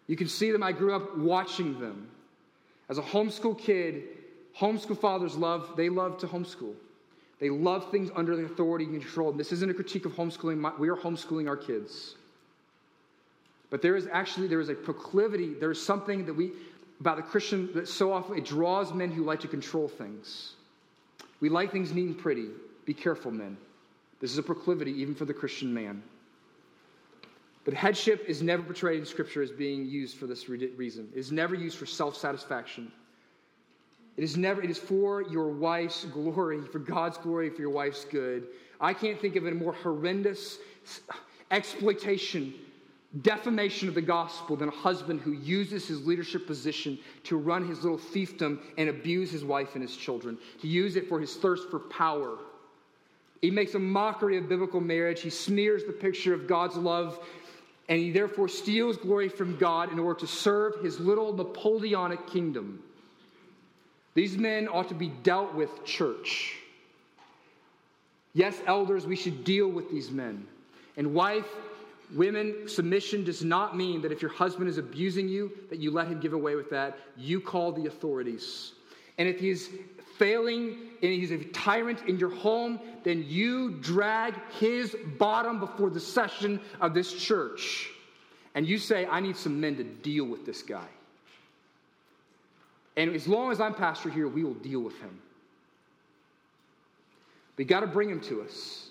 [0.09, 0.63] You can see them.
[0.63, 2.09] I grew up watching them.
[2.89, 4.05] As a homeschool kid,
[4.59, 6.75] homeschool fathers love, they love to homeschool.
[7.39, 9.31] They love things under the authority and control.
[9.31, 10.79] And this isn't a critique of homeschooling.
[10.79, 12.17] We are homeschooling our kids.
[13.73, 16.53] But there is actually there is a proclivity, there is something that we
[17.01, 20.53] about the Christian that so often it draws men who like to control things.
[21.41, 22.49] We like things neat and pretty.
[22.85, 23.57] Be careful, men.
[24.21, 26.03] This is a proclivity even for the Christian man.
[27.65, 31.09] But headship is never portrayed in Scripture as being used for this reason.
[31.15, 32.93] It is never used for self satisfaction.
[34.19, 38.05] It is never, it is for your wife's glory, for God's glory, for your wife's
[38.05, 38.49] good.
[38.83, 40.59] I can't think of a more horrendous
[41.51, 42.53] exploitation
[43.21, 47.83] defamation of the gospel than a husband who uses his leadership position to run his
[47.83, 51.69] little fiefdom and abuse his wife and his children, to use it for his thirst
[51.71, 52.39] for power.
[53.43, 55.21] He makes a mockery of biblical marriage.
[55.21, 57.19] He smears the picture of God's love,
[57.89, 62.83] and he therefore steals glory from God in order to serve his little Napoleonic kingdom.
[64.15, 66.57] These men ought to be dealt with, church.
[68.33, 70.47] Yes, elders, we should deal with these men.
[70.97, 71.49] And wife,
[72.15, 76.09] Women, submission does not mean that if your husband is abusing you, that you let
[76.09, 76.99] him give away with that.
[77.17, 78.73] You call the authorities.
[79.19, 79.71] And if he's
[80.19, 86.01] failing and he's a tyrant in your home, then you drag his bottom before the
[86.01, 87.89] session of this church.
[88.55, 90.89] And you say, I need some men to deal with this guy.
[92.97, 95.19] And as long as I'm pastor here, we will deal with him.
[97.57, 98.89] We got to bring him to us.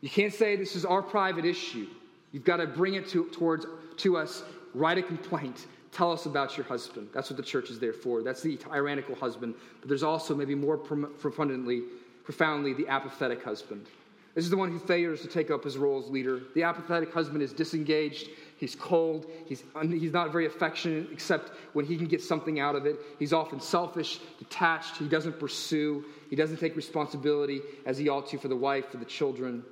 [0.00, 1.88] You can't say this is our private issue.
[2.34, 3.64] You've got to bring it to, towards,
[3.98, 4.42] to us,
[4.74, 5.68] write a complaint.
[5.92, 7.08] Tell us about your husband.
[7.14, 8.24] That's what the church is there for.
[8.24, 9.54] That's the tyrannical husband.
[9.78, 11.84] But there's also, maybe more profoundly,
[12.24, 13.86] profoundly, the apathetic husband.
[14.34, 16.40] This is the one who fails to take up his role as leader.
[16.56, 18.30] The apathetic husband is disengaged.
[18.56, 19.30] He's cold.
[19.46, 22.96] He's, he's not very affectionate, except when he can get something out of it.
[23.20, 24.96] He's often selfish, detached.
[24.96, 26.04] He doesn't pursue.
[26.30, 29.62] He doesn't take responsibility as he ought to for the wife, for the children.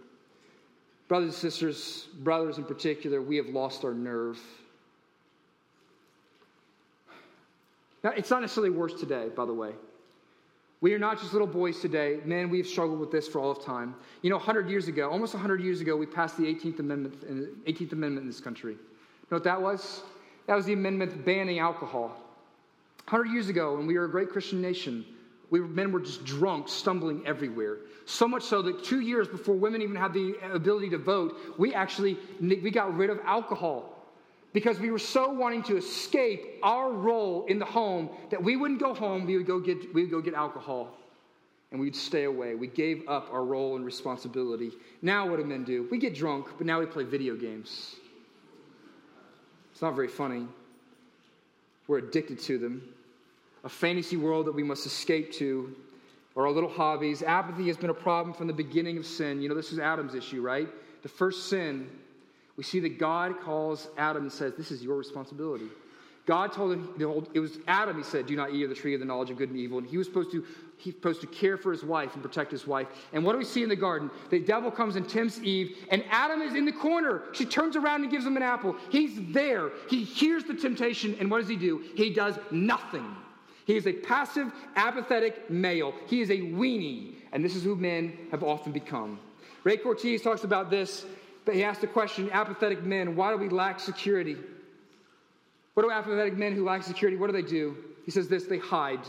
[1.12, 4.40] Brothers and sisters, brothers in particular, we have lost our nerve.
[8.02, 9.72] Now, it's not necessarily worse today, by the way.
[10.80, 12.20] We are not just little boys today.
[12.24, 13.94] Man, we've struggled with this for all of time.
[14.22, 17.70] You know, 100 years ago, almost 100 years ago, we passed the 18th Amendment, uh,
[17.70, 18.72] 18th Amendment in this country.
[18.72, 18.78] You
[19.30, 20.04] know what that was?
[20.46, 22.22] That was the amendment banning alcohol.
[23.10, 25.04] 100 years ago, when we were a great Christian nation,
[25.52, 27.76] we men were just drunk, stumbling everywhere.
[28.06, 31.74] So much so that two years before women even had the ability to vote, we
[31.74, 33.94] actually we got rid of alcohol
[34.54, 38.80] because we were so wanting to escape our role in the home that we wouldn't
[38.80, 39.26] go home.
[39.26, 40.96] We would go get we would go get alcohol,
[41.70, 42.54] and we'd stay away.
[42.54, 44.72] We gave up our role and responsibility.
[45.02, 45.86] Now, what do men do?
[45.90, 47.96] We get drunk, but now we play video games.
[49.72, 50.46] It's not very funny.
[51.88, 52.88] We're addicted to them
[53.64, 55.74] a fantasy world that we must escape to,
[56.34, 57.22] or our little hobbies.
[57.22, 59.40] Apathy has been a problem from the beginning of sin.
[59.40, 60.68] You know, this is Adam's issue, right?
[61.02, 61.88] The first sin,
[62.56, 65.68] we see that God calls Adam and says, This is your responsibility.
[66.24, 66.88] God told him,
[67.34, 69.36] it was Adam, he said, do not eat of the tree of the knowledge of
[69.36, 69.78] good and evil.
[69.78, 70.44] And he was supposed to,
[70.76, 72.86] he's supposed to care for his wife and protect his wife.
[73.12, 74.08] And what do we see in the garden?
[74.30, 77.22] The devil comes and tempts Eve, and Adam is in the corner.
[77.32, 78.76] She turns around and gives him an apple.
[78.88, 79.70] He's there.
[79.90, 81.82] He hears the temptation, and what does he do?
[81.96, 83.16] He does nothing.
[83.66, 85.94] He is a passive, apathetic male.
[86.06, 89.20] He is a weenie, and this is who men have often become.
[89.64, 91.04] Ray Cortez talks about this,
[91.44, 94.36] but he asked the question apathetic men, why do we lack security?
[95.74, 97.76] What do apathetic men who lack security, what do they do?
[98.04, 99.00] He says this they hide.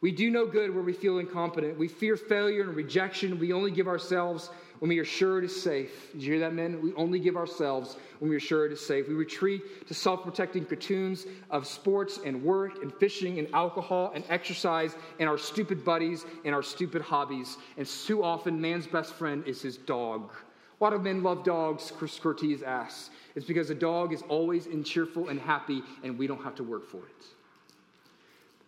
[0.00, 1.78] We do no good where we feel incompetent.
[1.78, 3.38] We fear failure and rejection.
[3.38, 4.50] We only give ourselves
[4.80, 6.10] when we are sure it is safe.
[6.12, 6.80] Did you hear that, men?
[6.82, 9.08] We only give ourselves when we are sure it is safe.
[9.08, 14.24] We retreat to self protecting cartoons of sports and work and fishing and alcohol and
[14.28, 17.58] exercise and our stupid buddies and our stupid hobbies.
[17.76, 20.32] And too often, man's best friend is his dog.
[20.78, 21.92] Why do men love dogs?
[21.96, 23.10] Chris Cortese asks.
[23.34, 26.64] It's because a dog is always in cheerful and happy, and we don't have to
[26.64, 27.26] work for it.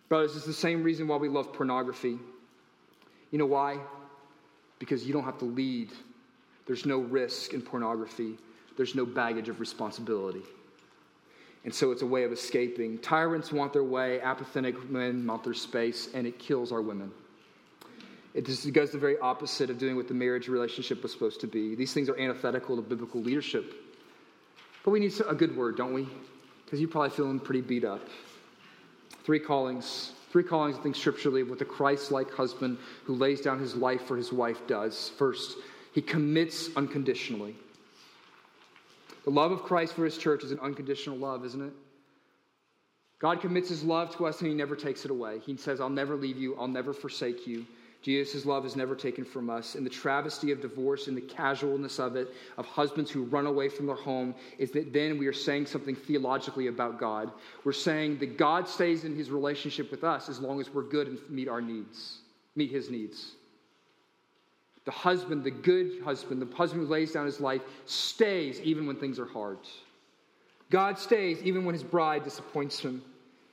[0.09, 2.19] Brothers, it's the same reason why we love pornography.
[3.31, 3.79] You know why?
[4.83, 5.93] Because you don't have to lead.
[6.65, 8.37] There's no risk in pornography,
[8.75, 10.41] there's no baggage of responsibility.
[11.63, 12.97] And so it's a way of escaping.
[12.97, 17.11] Tyrants want their way, apathetic men want their space, and it kills our women.
[18.33, 21.47] It just goes the very opposite of doing what the marriage relationship was supposed to
[21.47, 21.75] be.
[21.75, 23.73] These things are antithetical to biblical leadership.
[24.83, 26.09] But we need a good word, don't we?
[26.65, 28.05] Because you're probably feeling pretty beat up.
[29.23, 30.11] Three callings.
[30.33, 34.07] Three callings, I think, scripturally, what the Christ like husband who lays down his life
[34.07, 35.09] for his wife does.
[35.09, 35.57] First,
[35.93, 37.55] he commits unconditionally.
[39.25, 41.73] The love of Christ for his church is an unconditional love, isn't it?
[43.19, 45.37] God commits his love to us and he never takes it away.
[45.45, 47.67] He says, I'll never leave you, I'll never forsake you.
[48.03, 49.75] Jesus' love is never taken from us.
[49.75, 52.27] And the travesty of divorce and the casualness of it,
[52.57, 55.95] of husbands who run away from their home, is that then we are saying something
[55.95, 57.31] theologically about God.
[57.63, 61.07] We're saying that God stays in his relationship with us as long as we're good
[61.07, 62.17] and meet our needs,
[62.57, 63.31] meet his needs.
[64.83, 68.97] The husband, the good husband, the husband who lays down his life, stays even when
[68.97, 69.59] things are hard.
[70.69, 73.01] God stays even when his bride disappoints him.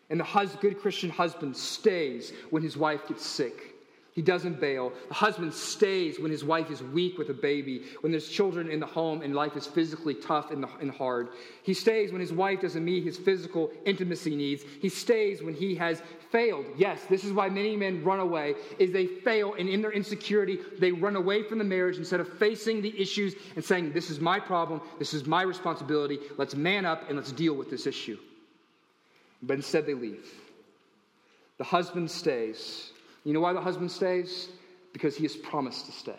[0.09, 3.70] And the good Christian husband stays when his wife gets sick.
[4.13, 4.93] He doesn't bail.
[5.09, 8.81] The husband stays when his wife is weak with a baby, when there's children in
[8.81, 11.29] the home and life is physically tough and, hard.
[11.63, 14.65] He stays when his wife doesn't meet his physical intimacy needs.
[14.81, 16.03] He stays when he has
[16.33, 16.67] failed.
[16.77, 20.59] Yes, this is why many men run away is they fail and in their insecurity
[20.81, 24.19] they run away from the marriage instead of facing the issues and saying this is
[24.19, 26.19] my problem, this is my responsibility.
[26.37, 28.19] Let's man up and let's deal with this issue.
[29.41, 30.27] But instead they leave.
[31.59, 32.91] The husband stays
[33.31, 34.49] you know why the husband stays?
[34.93, 36.19] Because he has promised to stay.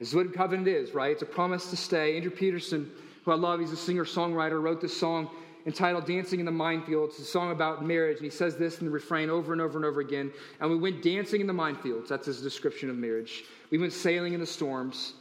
[0.00, 1.12] This is what a covenant is, right?
[1.12, 2.16] It's a promise to stay.
[2.16, 2.90] Andrew Peterson,
[3.24, 5.30] who I love, he's a singer songwriter, wrote this song
[5.66, 7.10] entitled Dancing in the Minefield.
[7.10, 9.78] It's a song about marriage, and he says this in the refrain over and over
[9.78, 10.32] and over again.
[10.58, 12.08] And we went dancing in the minefields.
[12.08, 13.44] That's his description of marriage.
[13.70, 15.12] We went sailing in the storms,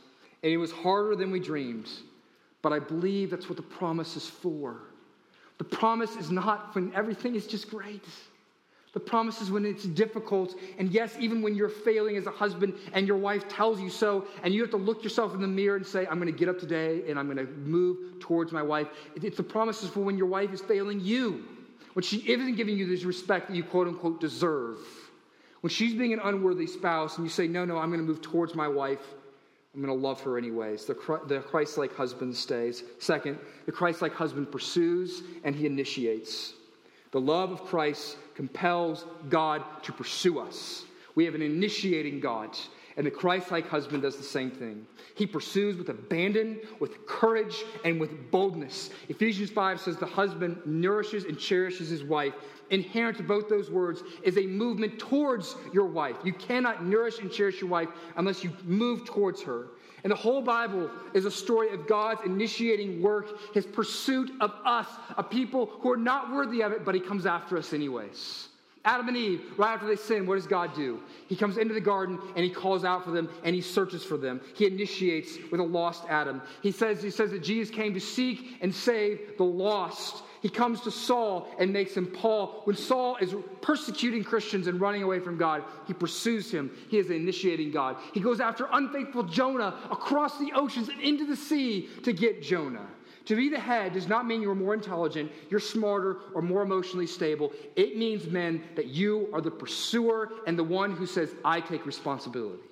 [0.42, 1.90] and it was harder than we dreamed.
[2.64, 4.82] But I believe that's what the promise is for.
[5.60, 8.06] The promise is not when everything is just great.
[8.94, 10.56] The promise is when it's difficult.
[10.80, 14.26] And yes, even when you're failing as a husband and your wife tells you so,
[14.44, 16.50] and you have to look yourself in the mirror and say, I'm going to get
[16.50, 18.88] up today and I'm going to move towards my wife.
[19.16, 21.46] It's the promises for when your wife is failing you,
[21.94, 24.80] when she isn't giving you this respect that you quote unquote deserve.
[25.62, 28.22] When she's being an unworthy spouse and you say, No, no, I'm going to move
[28.22, 29.06] towards my wife.
[29.76, 30.86] I'm going to love her anyways.
[30.86, 30.96] The,
[31.28, 32.84] the Christ like husband stays.
[32.98, 33.38] Second,
[33.68, 36.54] the Christ like husband pursues and he initiates.
[37.12, 40.86] The love of Christ compels God to pursue us.
[41.16, 42.58] We have an initiating God,
[42.96, 44.88] and the Christ like husband does the same thing.
[45.14, 48.92] He pursues with abandon, with courage, and with boldness.
[49.10, 52.34] Ephesians 5 says the husband nourishes and cherishes his wife.
[52.70, 56.16] Inherent to both those words is a movement towards your wife.
[56.24, 59.68] You cannot nourish and cherish your wife unless you move towards her.
[60.04, 64.88] And the whole Bible is a story of God's initiating work, his pursuit of us,
[65.18, 68.48] a people who are not worthy of it, but he comes after us anyways.
[68.86, 71.00] Adam and Eve, right after they sin, what does God do?
[71.28, 74.16] He comes into the garden and he calls out for them and he searches for
[74.16, 74.40] them.
[74.56, 76.42] He initiates with a lost Adam.
[76.64, 80.24] He says, he says that Jesus came to seek and save the lost.
[80.42, 82.62] He comes to Saul and makes him Paul.
[82.64, 86.72] When Saul is persecuting Christians and running away from God, he pursues him.
[86.90, 87.98] He is initiating God.
[88.14, 92.88] He goes after unfaithful Jonah across the oceans and into the sea to get Jonah.
[93.26, 97.06] To be the head does not mean you're more intelligent, you're smarter, or more emotionally
[97.06, 97.52] stable.
[97.76, 101.86] It means, men, that you are the pursuer and the one who says, I take
[101.86, 102.64] responsibility.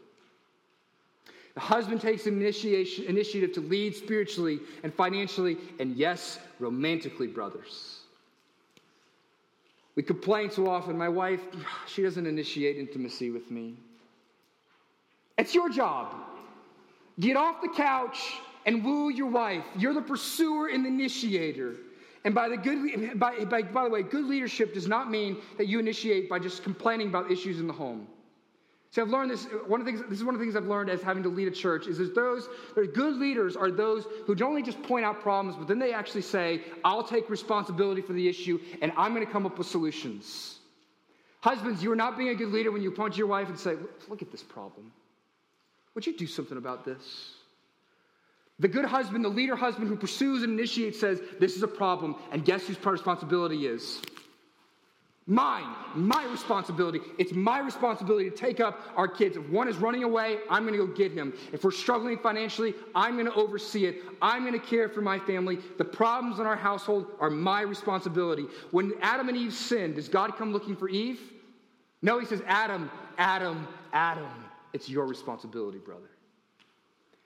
[1.57, 8.01] The husband takes initiation, initiative to lead spiritually and financially, and yes, romantically, brothers.
[9.95, 11.41] We complain so often, my wife,
[11.87, 13.73] she doesn't initiate intimacy with me.
[15.39, 16.13] It's your job.
[17.19, 18.35] Get off the couch
[18.67, 19.63] and woo your wife.
[19.75, 21.73] You're the pursuer and the initiator.
[22.23, 25.65] And by the good, by, by, by the way, good leadership does not mean that
[25.67, 28.05] you initiate by just complaining about issues in the home.
[28.91, 29.45] See, I've learned this.
[29.67, 31.29] One of the things, this is one of the things I've learned as having to
[31.29, 34.81] lead a church is that those that good leaders are those who don't only just
[34.83, 38.93] point out problems, but then they actually say, "I'll take responsibility for the issue, and
[38.95, 40.59] I'm going to come up with solutions."
[41.41, 43.59] Husbands, you are not being a good leader when you point to your wife and
[43.59, 43.77] say,
[44.07, 44.91] "Look at this problem.
[45.93, 47.33] Would you do something about this?"
[48.59, 52.15] The good husband, the leader husband who pursues and initiates, says, "This is a problem,"
[52.31, 54.01] and guess whose responsibility is?
[55.29, 57.01] Mine, my responsibility.
[57.17, 59.35] It's my responsibility to take up our kids.
[59.35, 61.33] If one is running away, I'm going to go get him.
[61.51, 64.03] If we're struggling financially, I'm going to oversee it.
[64.21, 65.59] I'm going to care for my family.
[65.77, 68.45] The problems in our household are my responsibility.
[68.71, 71.19] When Adam and Eve sinned, does God come looking for Eve?
[72.01, 74.31] No, he says, Adam, Adam, Adam.
[74.71, 76.09] It's your responsibility, brother.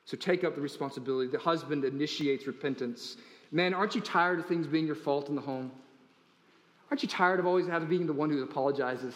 [0.05, 1.29] So take up the responsibility.
[1.29, 3.17] The husband initiates repentance.
[3.51, 5.71] Man, aren't you tired of things being your fault in the home?
[6.91, 9.15] Aren't you tired of always having being the one who apologizes?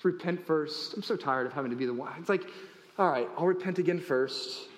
[0.00, 0.94] To repent first.
[0.94, 2.12] I'm so tired of having to be the one.
[2.20, 2.44] It's like,
[2.96, 4.68] all right, I'll repent again first.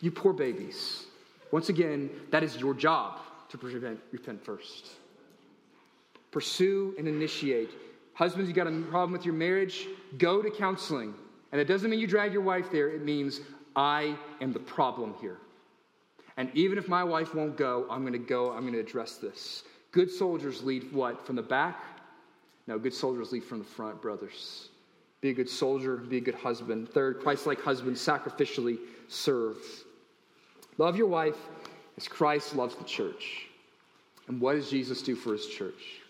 [0.00, 1.04] You poor babies.
[1.52, 4.92] Once again, that is your job to repent, repent first.
[6.30, 7.70] Pursue and initiate.
[8.14, 9.86] Husbands, you got a problem with your marriage?
[10.16, 11.14] Go to counseling.
[11.52, 13.40] And it doesn't mean you drag your wife there, it means
[13.76, 15.36] I am the problem here.
[16.38, 19.16] And even if my wife won't go, I'm going to go, I'm going to address
[19.16, 19.62] this.
[19.96, 21.26] Good soldiers lead what?
[21.26, 21.82] From the back?
[22.66, 24.68] No, good soldiers lead from the front, brothers.
[25.22, 26.90] Be a good soldier, be a good husband.
[26.90, 28.76] Third, Christ like husband, sacrificially
[29.08, 29.56] serve.
[30.76, 31.38] Love your wife
[31.96, 33.46] as Christ loves the church.
[34.28, 36.02] And what does Jesus do for his church?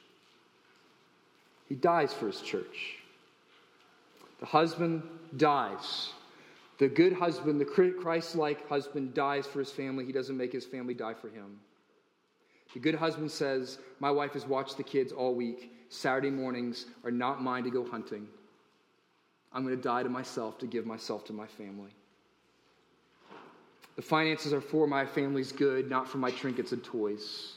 [1.69, 2.97] He dies for his church.
[4.41, 5.05] The husband
[5.37, 6.11] dies.
[6.79, 10.05] The good husband, the Christ like husband, dies for his family.
[10.05, 11.61] He doesn't make his family die for him.
[12.75, 15.73] The good husband says, My wife has watched the kids all week.
[15.89, 18.27] Saturday mornings are not mine to go hunting.
[19.53, 21.91] I'm going to die to myself to give myself to my family.
[23.97, 27.55] The finances are for my family's good, not for my trinkets and toys.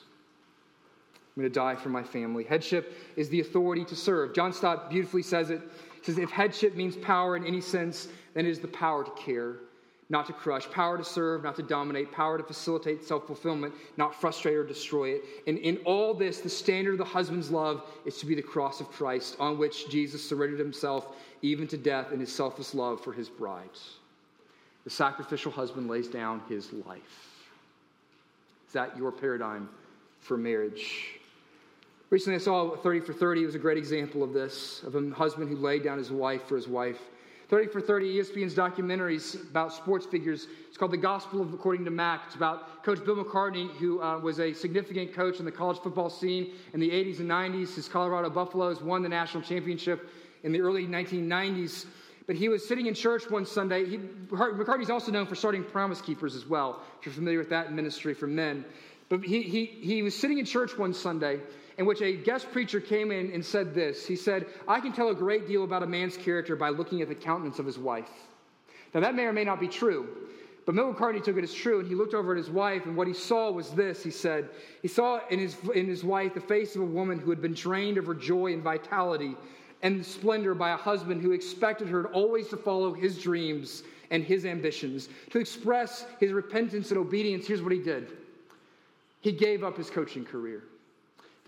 [1.35, 2.45] I'm going to die for my family.
[2.45, 4.33] Headship is the authority to serve.
[4.33, 5.61] John Stott beautifully says it.
[5.95, 9.11] He says, If headship means power in any sense, then it is the power to
[9.11, 9.57] care,
[10.09, 14.19] not to crush, power to serve, not to dominate, power to facilitate self fulfillment, not
[14.19, 15.23] frustrate or destroy it.
[15.45, 18.81] And in all this, the standard of the husband's love is to be the cross
[18.81, 23.13] of Christ, on which Jesus surrendered himself even to death in his selfless love for
[23.13, 23.69] his bride.
[24.83, 27.29] The sacrificial husband lays down his life.
[28.67, 29.69] Is that your paradigm
[30.21, 31.19] for marriage?
[32.09, 33.43] Recently, I saw 30 for 30.
[33.43, 36.47] It was a great example of this, of a husband who laid down his wife
[36.47, 36.99] for his wife.
[37.49, 40.45] 30 for 30, ESPN's documentaries about sports figures.
[40.67, 42.21] It's called The Gospel of According to Mac.
[42.27, 46.11] It's about Coach Bill McCartney, who uh, was a significant coach in the college football
[46.11, 47.73] scene in the 80s and 90s.
[47.73, 50.11] His Colorado Buffaloes won the national championship
[50.43, 51.87] in the early 1990s.
[52.27, 53.83] But he was sitting in church one Sunday.
[53.83, 57.73] He, McCartney's also known for starting Promise Keepers as well, if you're familiar with that
[57.73, 58.63] ministry for men.
[59.09, 61.39] But he, he, he was sitting in church one Sunday
[61.79, 64.05] in which a guest preacher came in and said this.
[64.05, 67.07] He said, I can tell a great deal about a man's character by looking at
[67.07, 68.09] the countenance of his wife.
[68.93, 70.09] Now, that may or may not be true,
[70.65, 72.97] but Bill McCartney took it as true, and he looked over at his wife, and
[72.97, 74.03] what he saw was this.
[74.03, 74.49] He said,
[74.81, 77.53] He saw in his, in his wife the face of a woman who had been
[77.53, 79.37] drained of her joy and vitality
[79.81, 84.45] and splendor by a husband who expected her always to follow his dreams and his
[84.45, 85.07] ambitions.
[85.29, 88.11] To express his repentance and obedience, here's what he did
[89.21, 90.63] he gave up his coaching career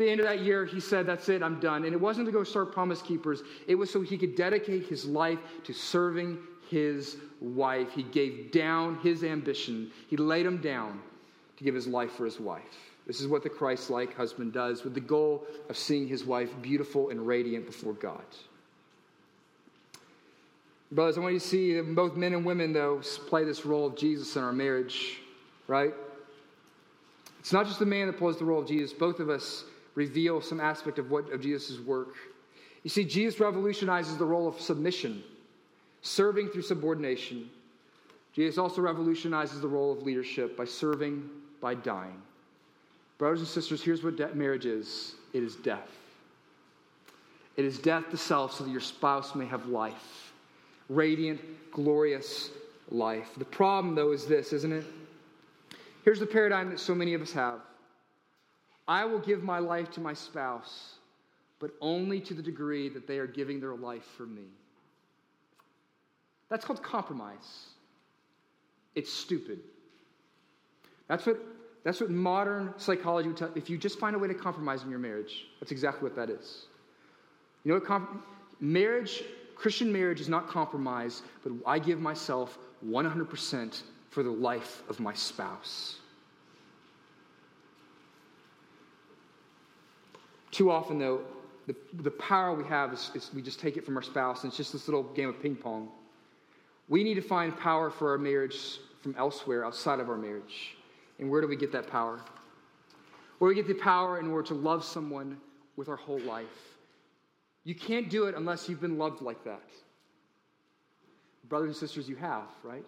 [0.02, 1.86] the end of that year, he said, That's it, I'm done.
[1.86, 5.06] And it wasn't to go start Promise Keepers, it was so he could dedicate his
[5.06, 6.38] life to serving
[6.70, 7.92] his wife.
[7.92, 11.00] He gave down his ambition, he laid him down
[11.58, 12.62] to give his life for his wife.
[13.08, 16.50] This is what the Christ like husband does with the goal of seeing his wife
[16.62, 18.22] beautiful and radiant before God.
[20.92, 23.88] Brothers, I want you to see that both men and women, though, play this role
[23.88, 25.20] of Jesus in our marriage,
[25.68, 25.94] right?
[27.40, 28.94] It's not just the man that plays the role of Jesus.
[28.94, 29.64] Both of us
[29.96, 32.16] reveal some aspect of what of Jesus' work.
[32.84, 35.24] You see, Jesus revolutionizes the role of submission,
[36.02, 37.50] serving through subordination.
[38.34, 41.30] Jesus also revolutionizes the role of leadership by serving,
[41.60, 42.22] by dying.
[43.18, 45.90] Brothers and sisters, here's what de- marriage is it is death.
[47.58, 50.34] It is death to self so that your spouse may have life.
[50.90, 51.40] Radiant,
[51.72, 52.50] glorious
[52.90, 53.30] life.
[53.38, 54.86] The problem, though, is this, isn't it?
[56.04, 57.60] Here's the paradigm that so many of us have
[58.88, 60.96] I will give my life to my spouse,
[61.60, 64.48] but only to the degree that they are giving their life for me.
[66.50, 67.68] That's called compromise.
[68.96, 69.60] It's stupid.
[71.08, 71.38] That's what,
[71.84, 73.52] that's what modern psychology would tell.
[73.56, 76.30] If you just find a way to compromise in your marriage, that's exactly what that
[76.30, 76.66] is.
[77.64, 77.86] You know what?
[77.86, 78.26] Comp-
[78.60, 79.24] marriage,
[79.56, 85.14] Christian marriage is not compromise, but I give myself 100% for the life of my
[85.14, 86.01] spouse.
[90.52, 91.22] Too often, though,
[91.68, 94.50] the, the power we have is, is we just take it from our spouse, and
[94.50, 95.90] it's just this little game of ping pong.
[96.90, 100.76] We need to find power for our marriage from elsewhere, outside of our marriage.
[101.20, 102.20] And where do we get that power?
[103.40, 105.38] Where we get the power in order to love someone
[105.78, 106.46] with our whole life.
[107.64, 109.70] You can't do it unless you've been loved like that.
[111.48, 112.86] Brothers and sisters, you have, right?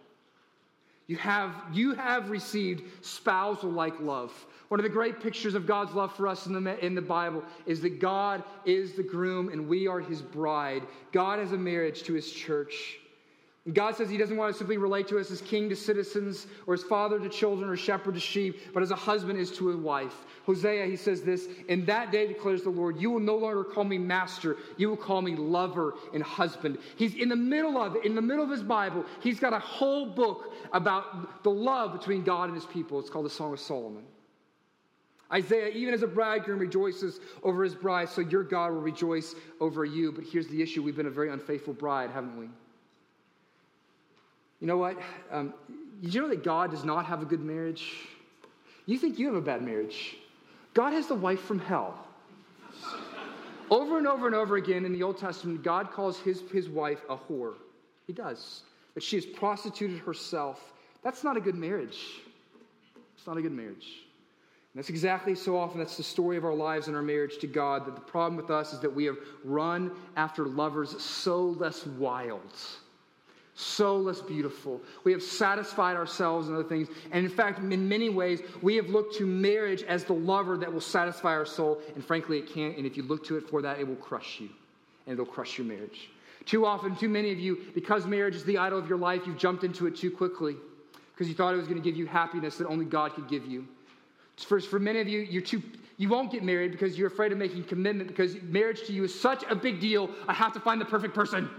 [1.07, 4.31] You have, you have received spousal like love.
[4.69, 7.43] One of the great pictures of God's love for us in the, in the Bible
[7.65, 10.83] is that God is the groom and we are his bride.
[11.11, 12.99] God has a marriage to his church.
[13.71, 16.73] God says He doesn't want to simply relate to us as king to citizens or
[16.73, 19.77] as father to children or shepherd to sheep, but as a husband is to a
[19.77, 20.25] wife.
[20.45, 23.85] Hosea, he says this In that day declares the Lord, you will no longer call
[23.85, 26.77] me master, you will call me lover and husband.
[26.97, 29.59] He's in the middle of it, in the middle of his Bible, he's got a
[29.59, 32.99] whole book about the love between God and his people.
[32.99, 34.03] It's called the Song of Solomon.
[35.31, 39.85] Isaiah, even as a bridegroom rejoices over his bride, so your God will rejoice over
[39.85, 40.11] you.
[40.11, 42.49] But here's the issue we've been a very unfaithful bride, haven't we?
[44.63, 44.97] You know what?
[45.29, 45.53] Um,
[46.01, 47.97] you know that God does not have a good marriage?
[48.85, 50.15] You think you have a bad marriage.
[50.73, 52.07] God has the wife from hell.
[53.69, 57.01] over and over and over again in the Old Testament, God calls his, his wife
[57.09, 57.55] a whore.
[58.07, 58.61] He does.
[58.93, 60.71] That she has prostituted herself.
[61.03, 61.99] That's not a good marriage.
[63.17, 64.05] It's not a good marriage.
[64.73, 67.47] And that's exactly so often, that's the story of our lives and our marriage to
[67.47, 67.85] God.
[67.85, 72.55] That the problem with us is that we have run after lovers so less wild
[73.55, 74.81] so less beautiful.
[75.03, 76.87] We have satisfied ourselves and other things.
[77.11, 80.71] And in fact, in many ways, we have looked to marriage as the lover that
[80.71, 81.79] will satisfy our soul.
[81.95, 82.77] And frankly, it can't.
[82.77, 84.49] And if you look to it for that, it will crush you.
[85.05, 86.09] And it'll crush your marriage.
[86.45, 89.37] Too often, too many of you, because marriage is the idol of your life, you've
[89.37, 90.55] jumped into it too quickly
[91.13, 93.45] because you thought it was going to give you happiness that only God could give
[93.45, 93.67] you.
[94.37, 95.61] For, for many of you, you're too,
[95.97, 99.17] you won't get married because you're afraid of making commitment because marriage to you is
[99.17, 100.09] such a big deal.
[100.27, 101.49] I have to find the perfect person.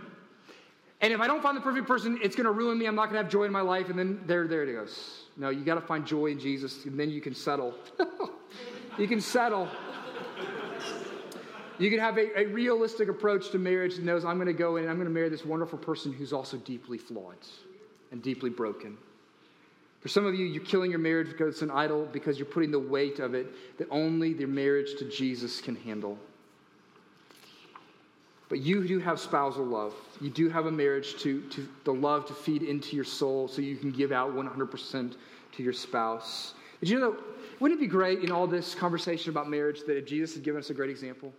[1.01, 2.87] And if I don't find the perfect person, it's going to ruin me.
[2.87, 3.91] I'm not going to have joy in my life.
[3.91, 5.25] And then there, there it goes.
[5.37, 7.75] No, you got to find joy in Jesus, and then you can settle.
[8.99, 9.69] you can settle.
[11.79, 14.77] You can have a, a, realistic approach to marriage that knows I'm going to go
[14.77, 17.35] in and I'm going to marry this wonderful person who's also deeply flawed
[18.13, 18.97] and deeply broken.
[20.01, 22.71] For some of you, you're killing your marriage because it's an idol, because you're putting
[22.71, 23.47] the weight of it
[23.79, 26.17] that only the marriage to Jesus can handle.
[28.49, 29.95] But you do have spousal love.
[30.21, 33.63] You do have a marriage to, to the love to feed into your soul so
[33.63, 35.17] you can give out 100%
[35.53, 36.55] to your spouse.
[36.81, 37.17] Did you know,
[37.61, 40.61] wouldn't it be great in all this conversation about marriage that if Jesus had given
[40.61, 41.33] us a great example?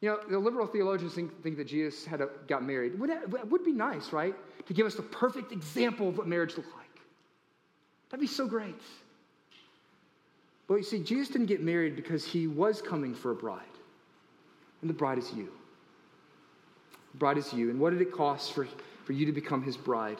[0.00, 2.98] You know, the liberal theologians think, think that Jesus had a, got married.
[2.98, 4.34] Would it would be nice, right?
[4.66, 6.88] To give us the perfect example of what marriage looked like.
[8.08, 8.80] That'd be so great.
[10.66, 13.60] But you see, Jesus didn't get married because he was coming for a bride.
[14.80, 15.50] And the bride is you
[17.14, 17.70] bride is you.
[17.70, 18.66] And what did it cost for,
[19.04, 20.18] for you to become his bride?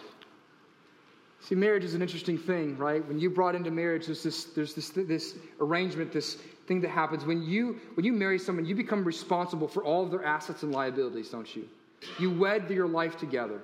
[1.43, 3.07] See, marriage is an interesting thing, right?
[3.07, 6.35] When you brought into marriage, there's this, there's this, this arrangement, this
[6.67, 7.25] thing that happens.
[7.25, 10.73] When you, when you marry someone, you become responsible for all of their assets and
[10.73, 11.67] liabilities, don't you?
[12.19, 13.61] You wed your life together.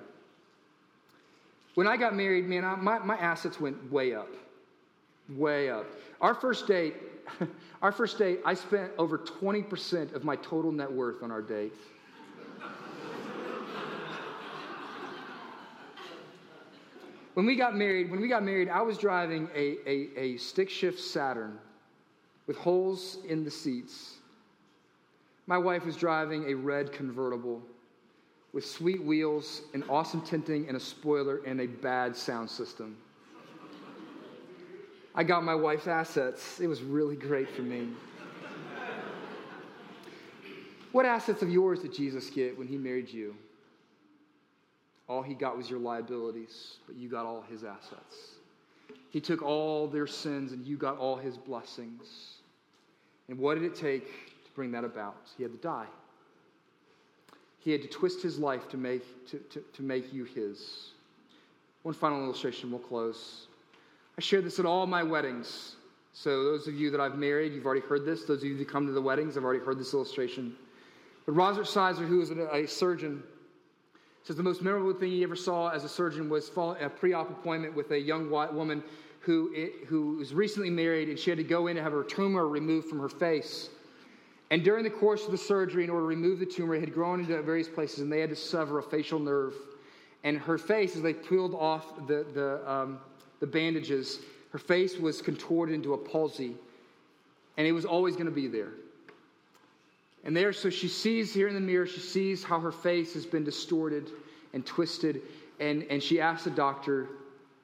[1.75, 4.29] When I got married, man, I, my, my assets went way up.
[5.29, 5.85] Way up.
[6.21, 6.95] Our first date,
[7.83, 11.73] our first date, I spent over 20% of my total net worth on our date.
[17.37, 20.71] When we got married, when we got married, I was driving a, a, a stick
[20.71, 21.59] shift Saturn
[22.47, 24.15] with holes in the seats.
[25.45, 27.61] My wife was driving a red convertible
[28.53, 32.97] with sweet wheels and awesome tinting and a spoiler and a bad sound system.
[35.13, 36.59] I got my wife's assets.
[36.59, 37.89] It was really great for me.
[40.91, 43.35] what assets of yours did Jesus get when he married you?
[45.07, 48.35] All he got was your liabilities, but you got all his assets.
[49.09, 52.35] He took all their sins and you got all his blessings.
[53.29, 54.05] And what did it take
[54.43, 55.15] to bring that about?
[55.37, 55.87] He had to die.
[57.59, 60.91] He had to twist his life to make, to, to, to make you his.
[61.83, 63.47] One final illustration, we'll close.
[64.17, 65.75] I share this at all my weddings.
[66.13, 68.23] So, those of you that I've married, you've already heard this.
[68.23, 70.55] Those of you that come to the weddings, I've already heard this illustration.
[71.25, 73.21] But Robert Sizer, who was a surgeon,
[74.27, 77.73] says the most memorable thing he ever saw as a surgeon was a pre-op appointment
[77.73, 78.83] with a young white woman
[79.21, 82.45] who, who was recently married and she had to go in to have her tumor
[82.45, 83.69] removed from her face.
[84.51, 86.93] And during the course of the surgery, in order to remove the tumor, it had
[86.93, 89.53] grown into various places and they had to sever a facial nerve.
[90.25, 92.99] And her face, as they peeled off the, the, um,
[93.39, 94.19] the bandages,
[94.51, 96.57] her face was contorted into a palsy.
[97.55, 98.71] And it was always going to be there.
[100.27, 103.25] And there, so she sees here in the mirror, she sees how her face has
[103.25, 104.11] been distorted
[104.53, 105.21] and twisted.
[105.61, 107.07] And, and she asks the doctor,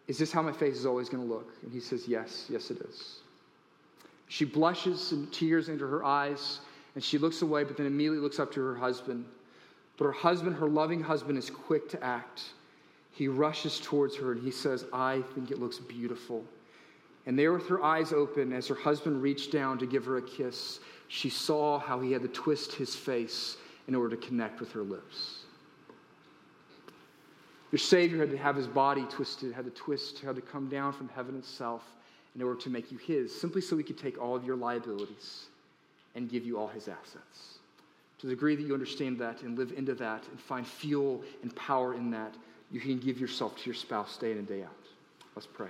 [0.07, 1.51] Is this how my face is always going to look?
[1.61, 3.17] And he says, Yes, yes, it is.
[4.29, 6.61] She blushes and tears into her eyes,
[6.95, 9.25] and she looks away, but then immediately looks up to her husband.
[9.97, 12.45] But her husband, her loving husband, is quick to act.
[13.11, 16.43] He rushes towards her and he says, I think it looks beautiful.
[17.25, 20.21] And there, with her eyes open, as her husband reached down to give her a
[20.21, 24.71] kiss, she saw how he had to twist his face in order to connect with
[24.71, 25.43] her lips.
[27.71, 30.93] Your Savior had to have his body twisted, had to twist, had to come down
[30.93, 31.83] from heaven itself
[32.35, 35.45] in order to make you his, simply so he could take all of your liabilities
[36.15, 37.57] and give you all his assets.
[38.19, 41.55] To the degree that you understand that and live into that and find fuel and
[41.55, 42.35] power in that,
[42.71, 44.69] you can give yourself to your spouse day in and day out.
[45.35, 45.69] Let's pray.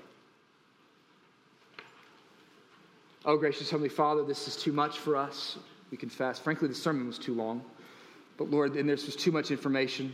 [3.26, 5.58] Oh, gracious Heavenly Father, this is too much for us.
[5.92, 6.40] We confess.
[6.40, 7.64] Frankly, the sermon was too long.
[8.38, 10.14] But Lord, and there's just too much information.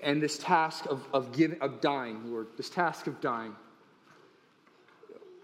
[0.00, 3.56] And this task of, of, giving, of dying, Lord, this task of dying,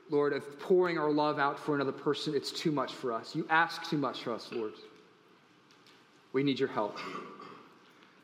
[0.08, 3.34] Lord, of pouring our love out for another person, it's too much for us.
[3.34, 4.74] You ask too much for us, Lord.
[6.32, 6.98] We need your help.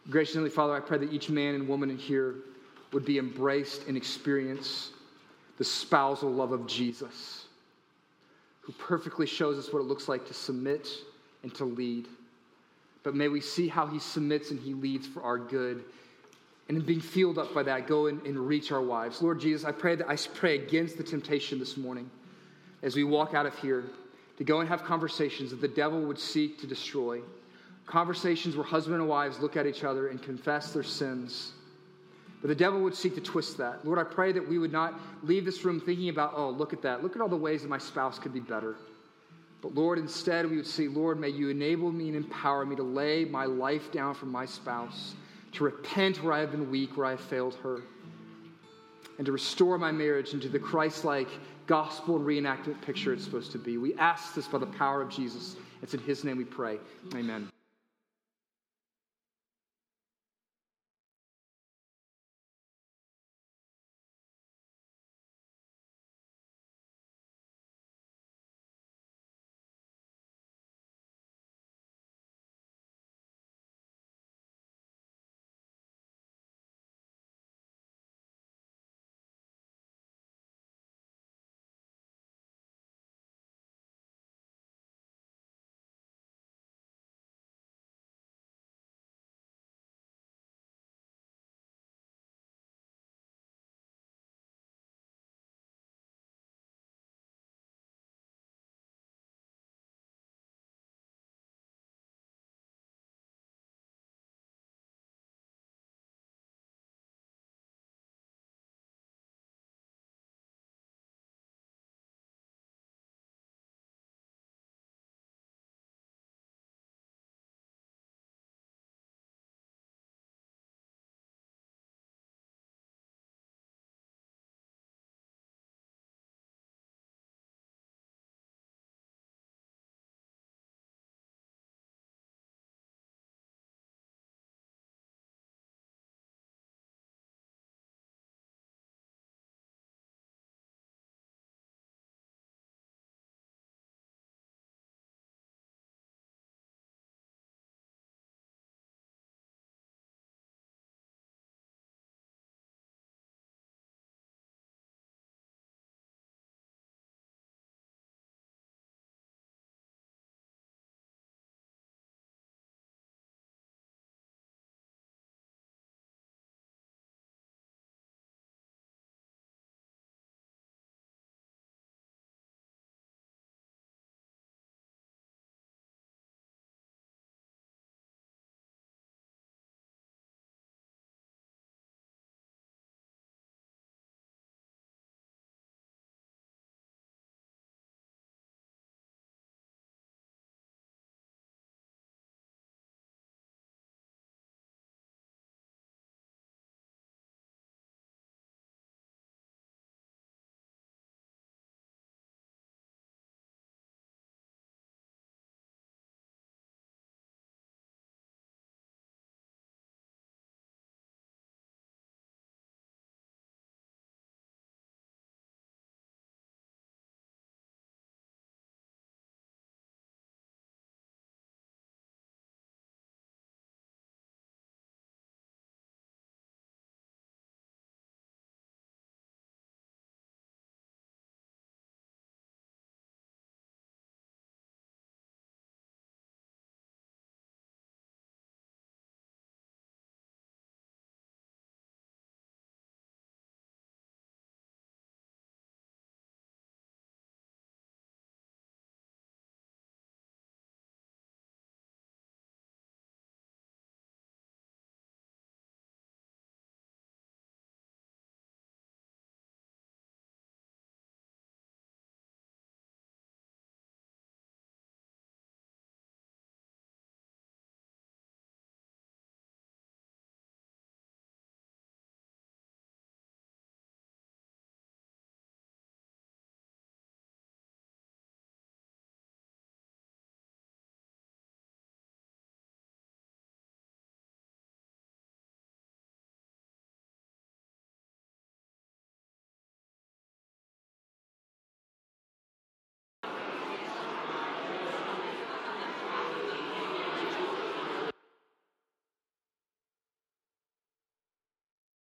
[0.09, 2.37] Gracious Heavenly Father, I pray that each man and woman in here
[2.93, 4.91] would be embraced and experience
[5.59, 7.47] the spousal love of Jesus,
[8.61, 10.89] who perfectly shows us what it looks like to submit
[11.43, 12.07] and to lead.
[13.03, 15.85] But may we see how he submits and he leads for our good.
[16.69, 19.23] And in being filled up by that, go and, and reach our wives.
[19.23, 22.11] Lord Jesus, I pray that I pray against the temptation this morning
[22.83, 23.85] as we walk out of here
[24.37, 27.21] to go and have conversations that the devil would seek to destroy.
[27.87, 31.53] Conversations where husband and wives look at each other and confess their sins
[32.41, 33.85] but the devil would seek to twist that.
[33.85, 36.83] Lord, I pray that we would not leave this room thinking about, oh, look at
[36.83, 37.03] that.
[37.03, 38.77] Look at all the ways that my spouse could be better.
[39.61, 42.83] But Lord, instead, we would say, Lord, may you enable me and empower me to
[42.85, 45.15] lay my life down for my spouse,
[45.53, 47.83] to repent where I have been weak, where I have failed her,
[49.17, 51.29] and to restore my marriage into the Christ like
[51.67, 53.79] gospel reenactment picture it's supposed to be.
[53.79, 55.57] We ask this by the power of Jesus.
[55.83, 56.79] It's in His name we pray.
[57.15, 57.51] Amen.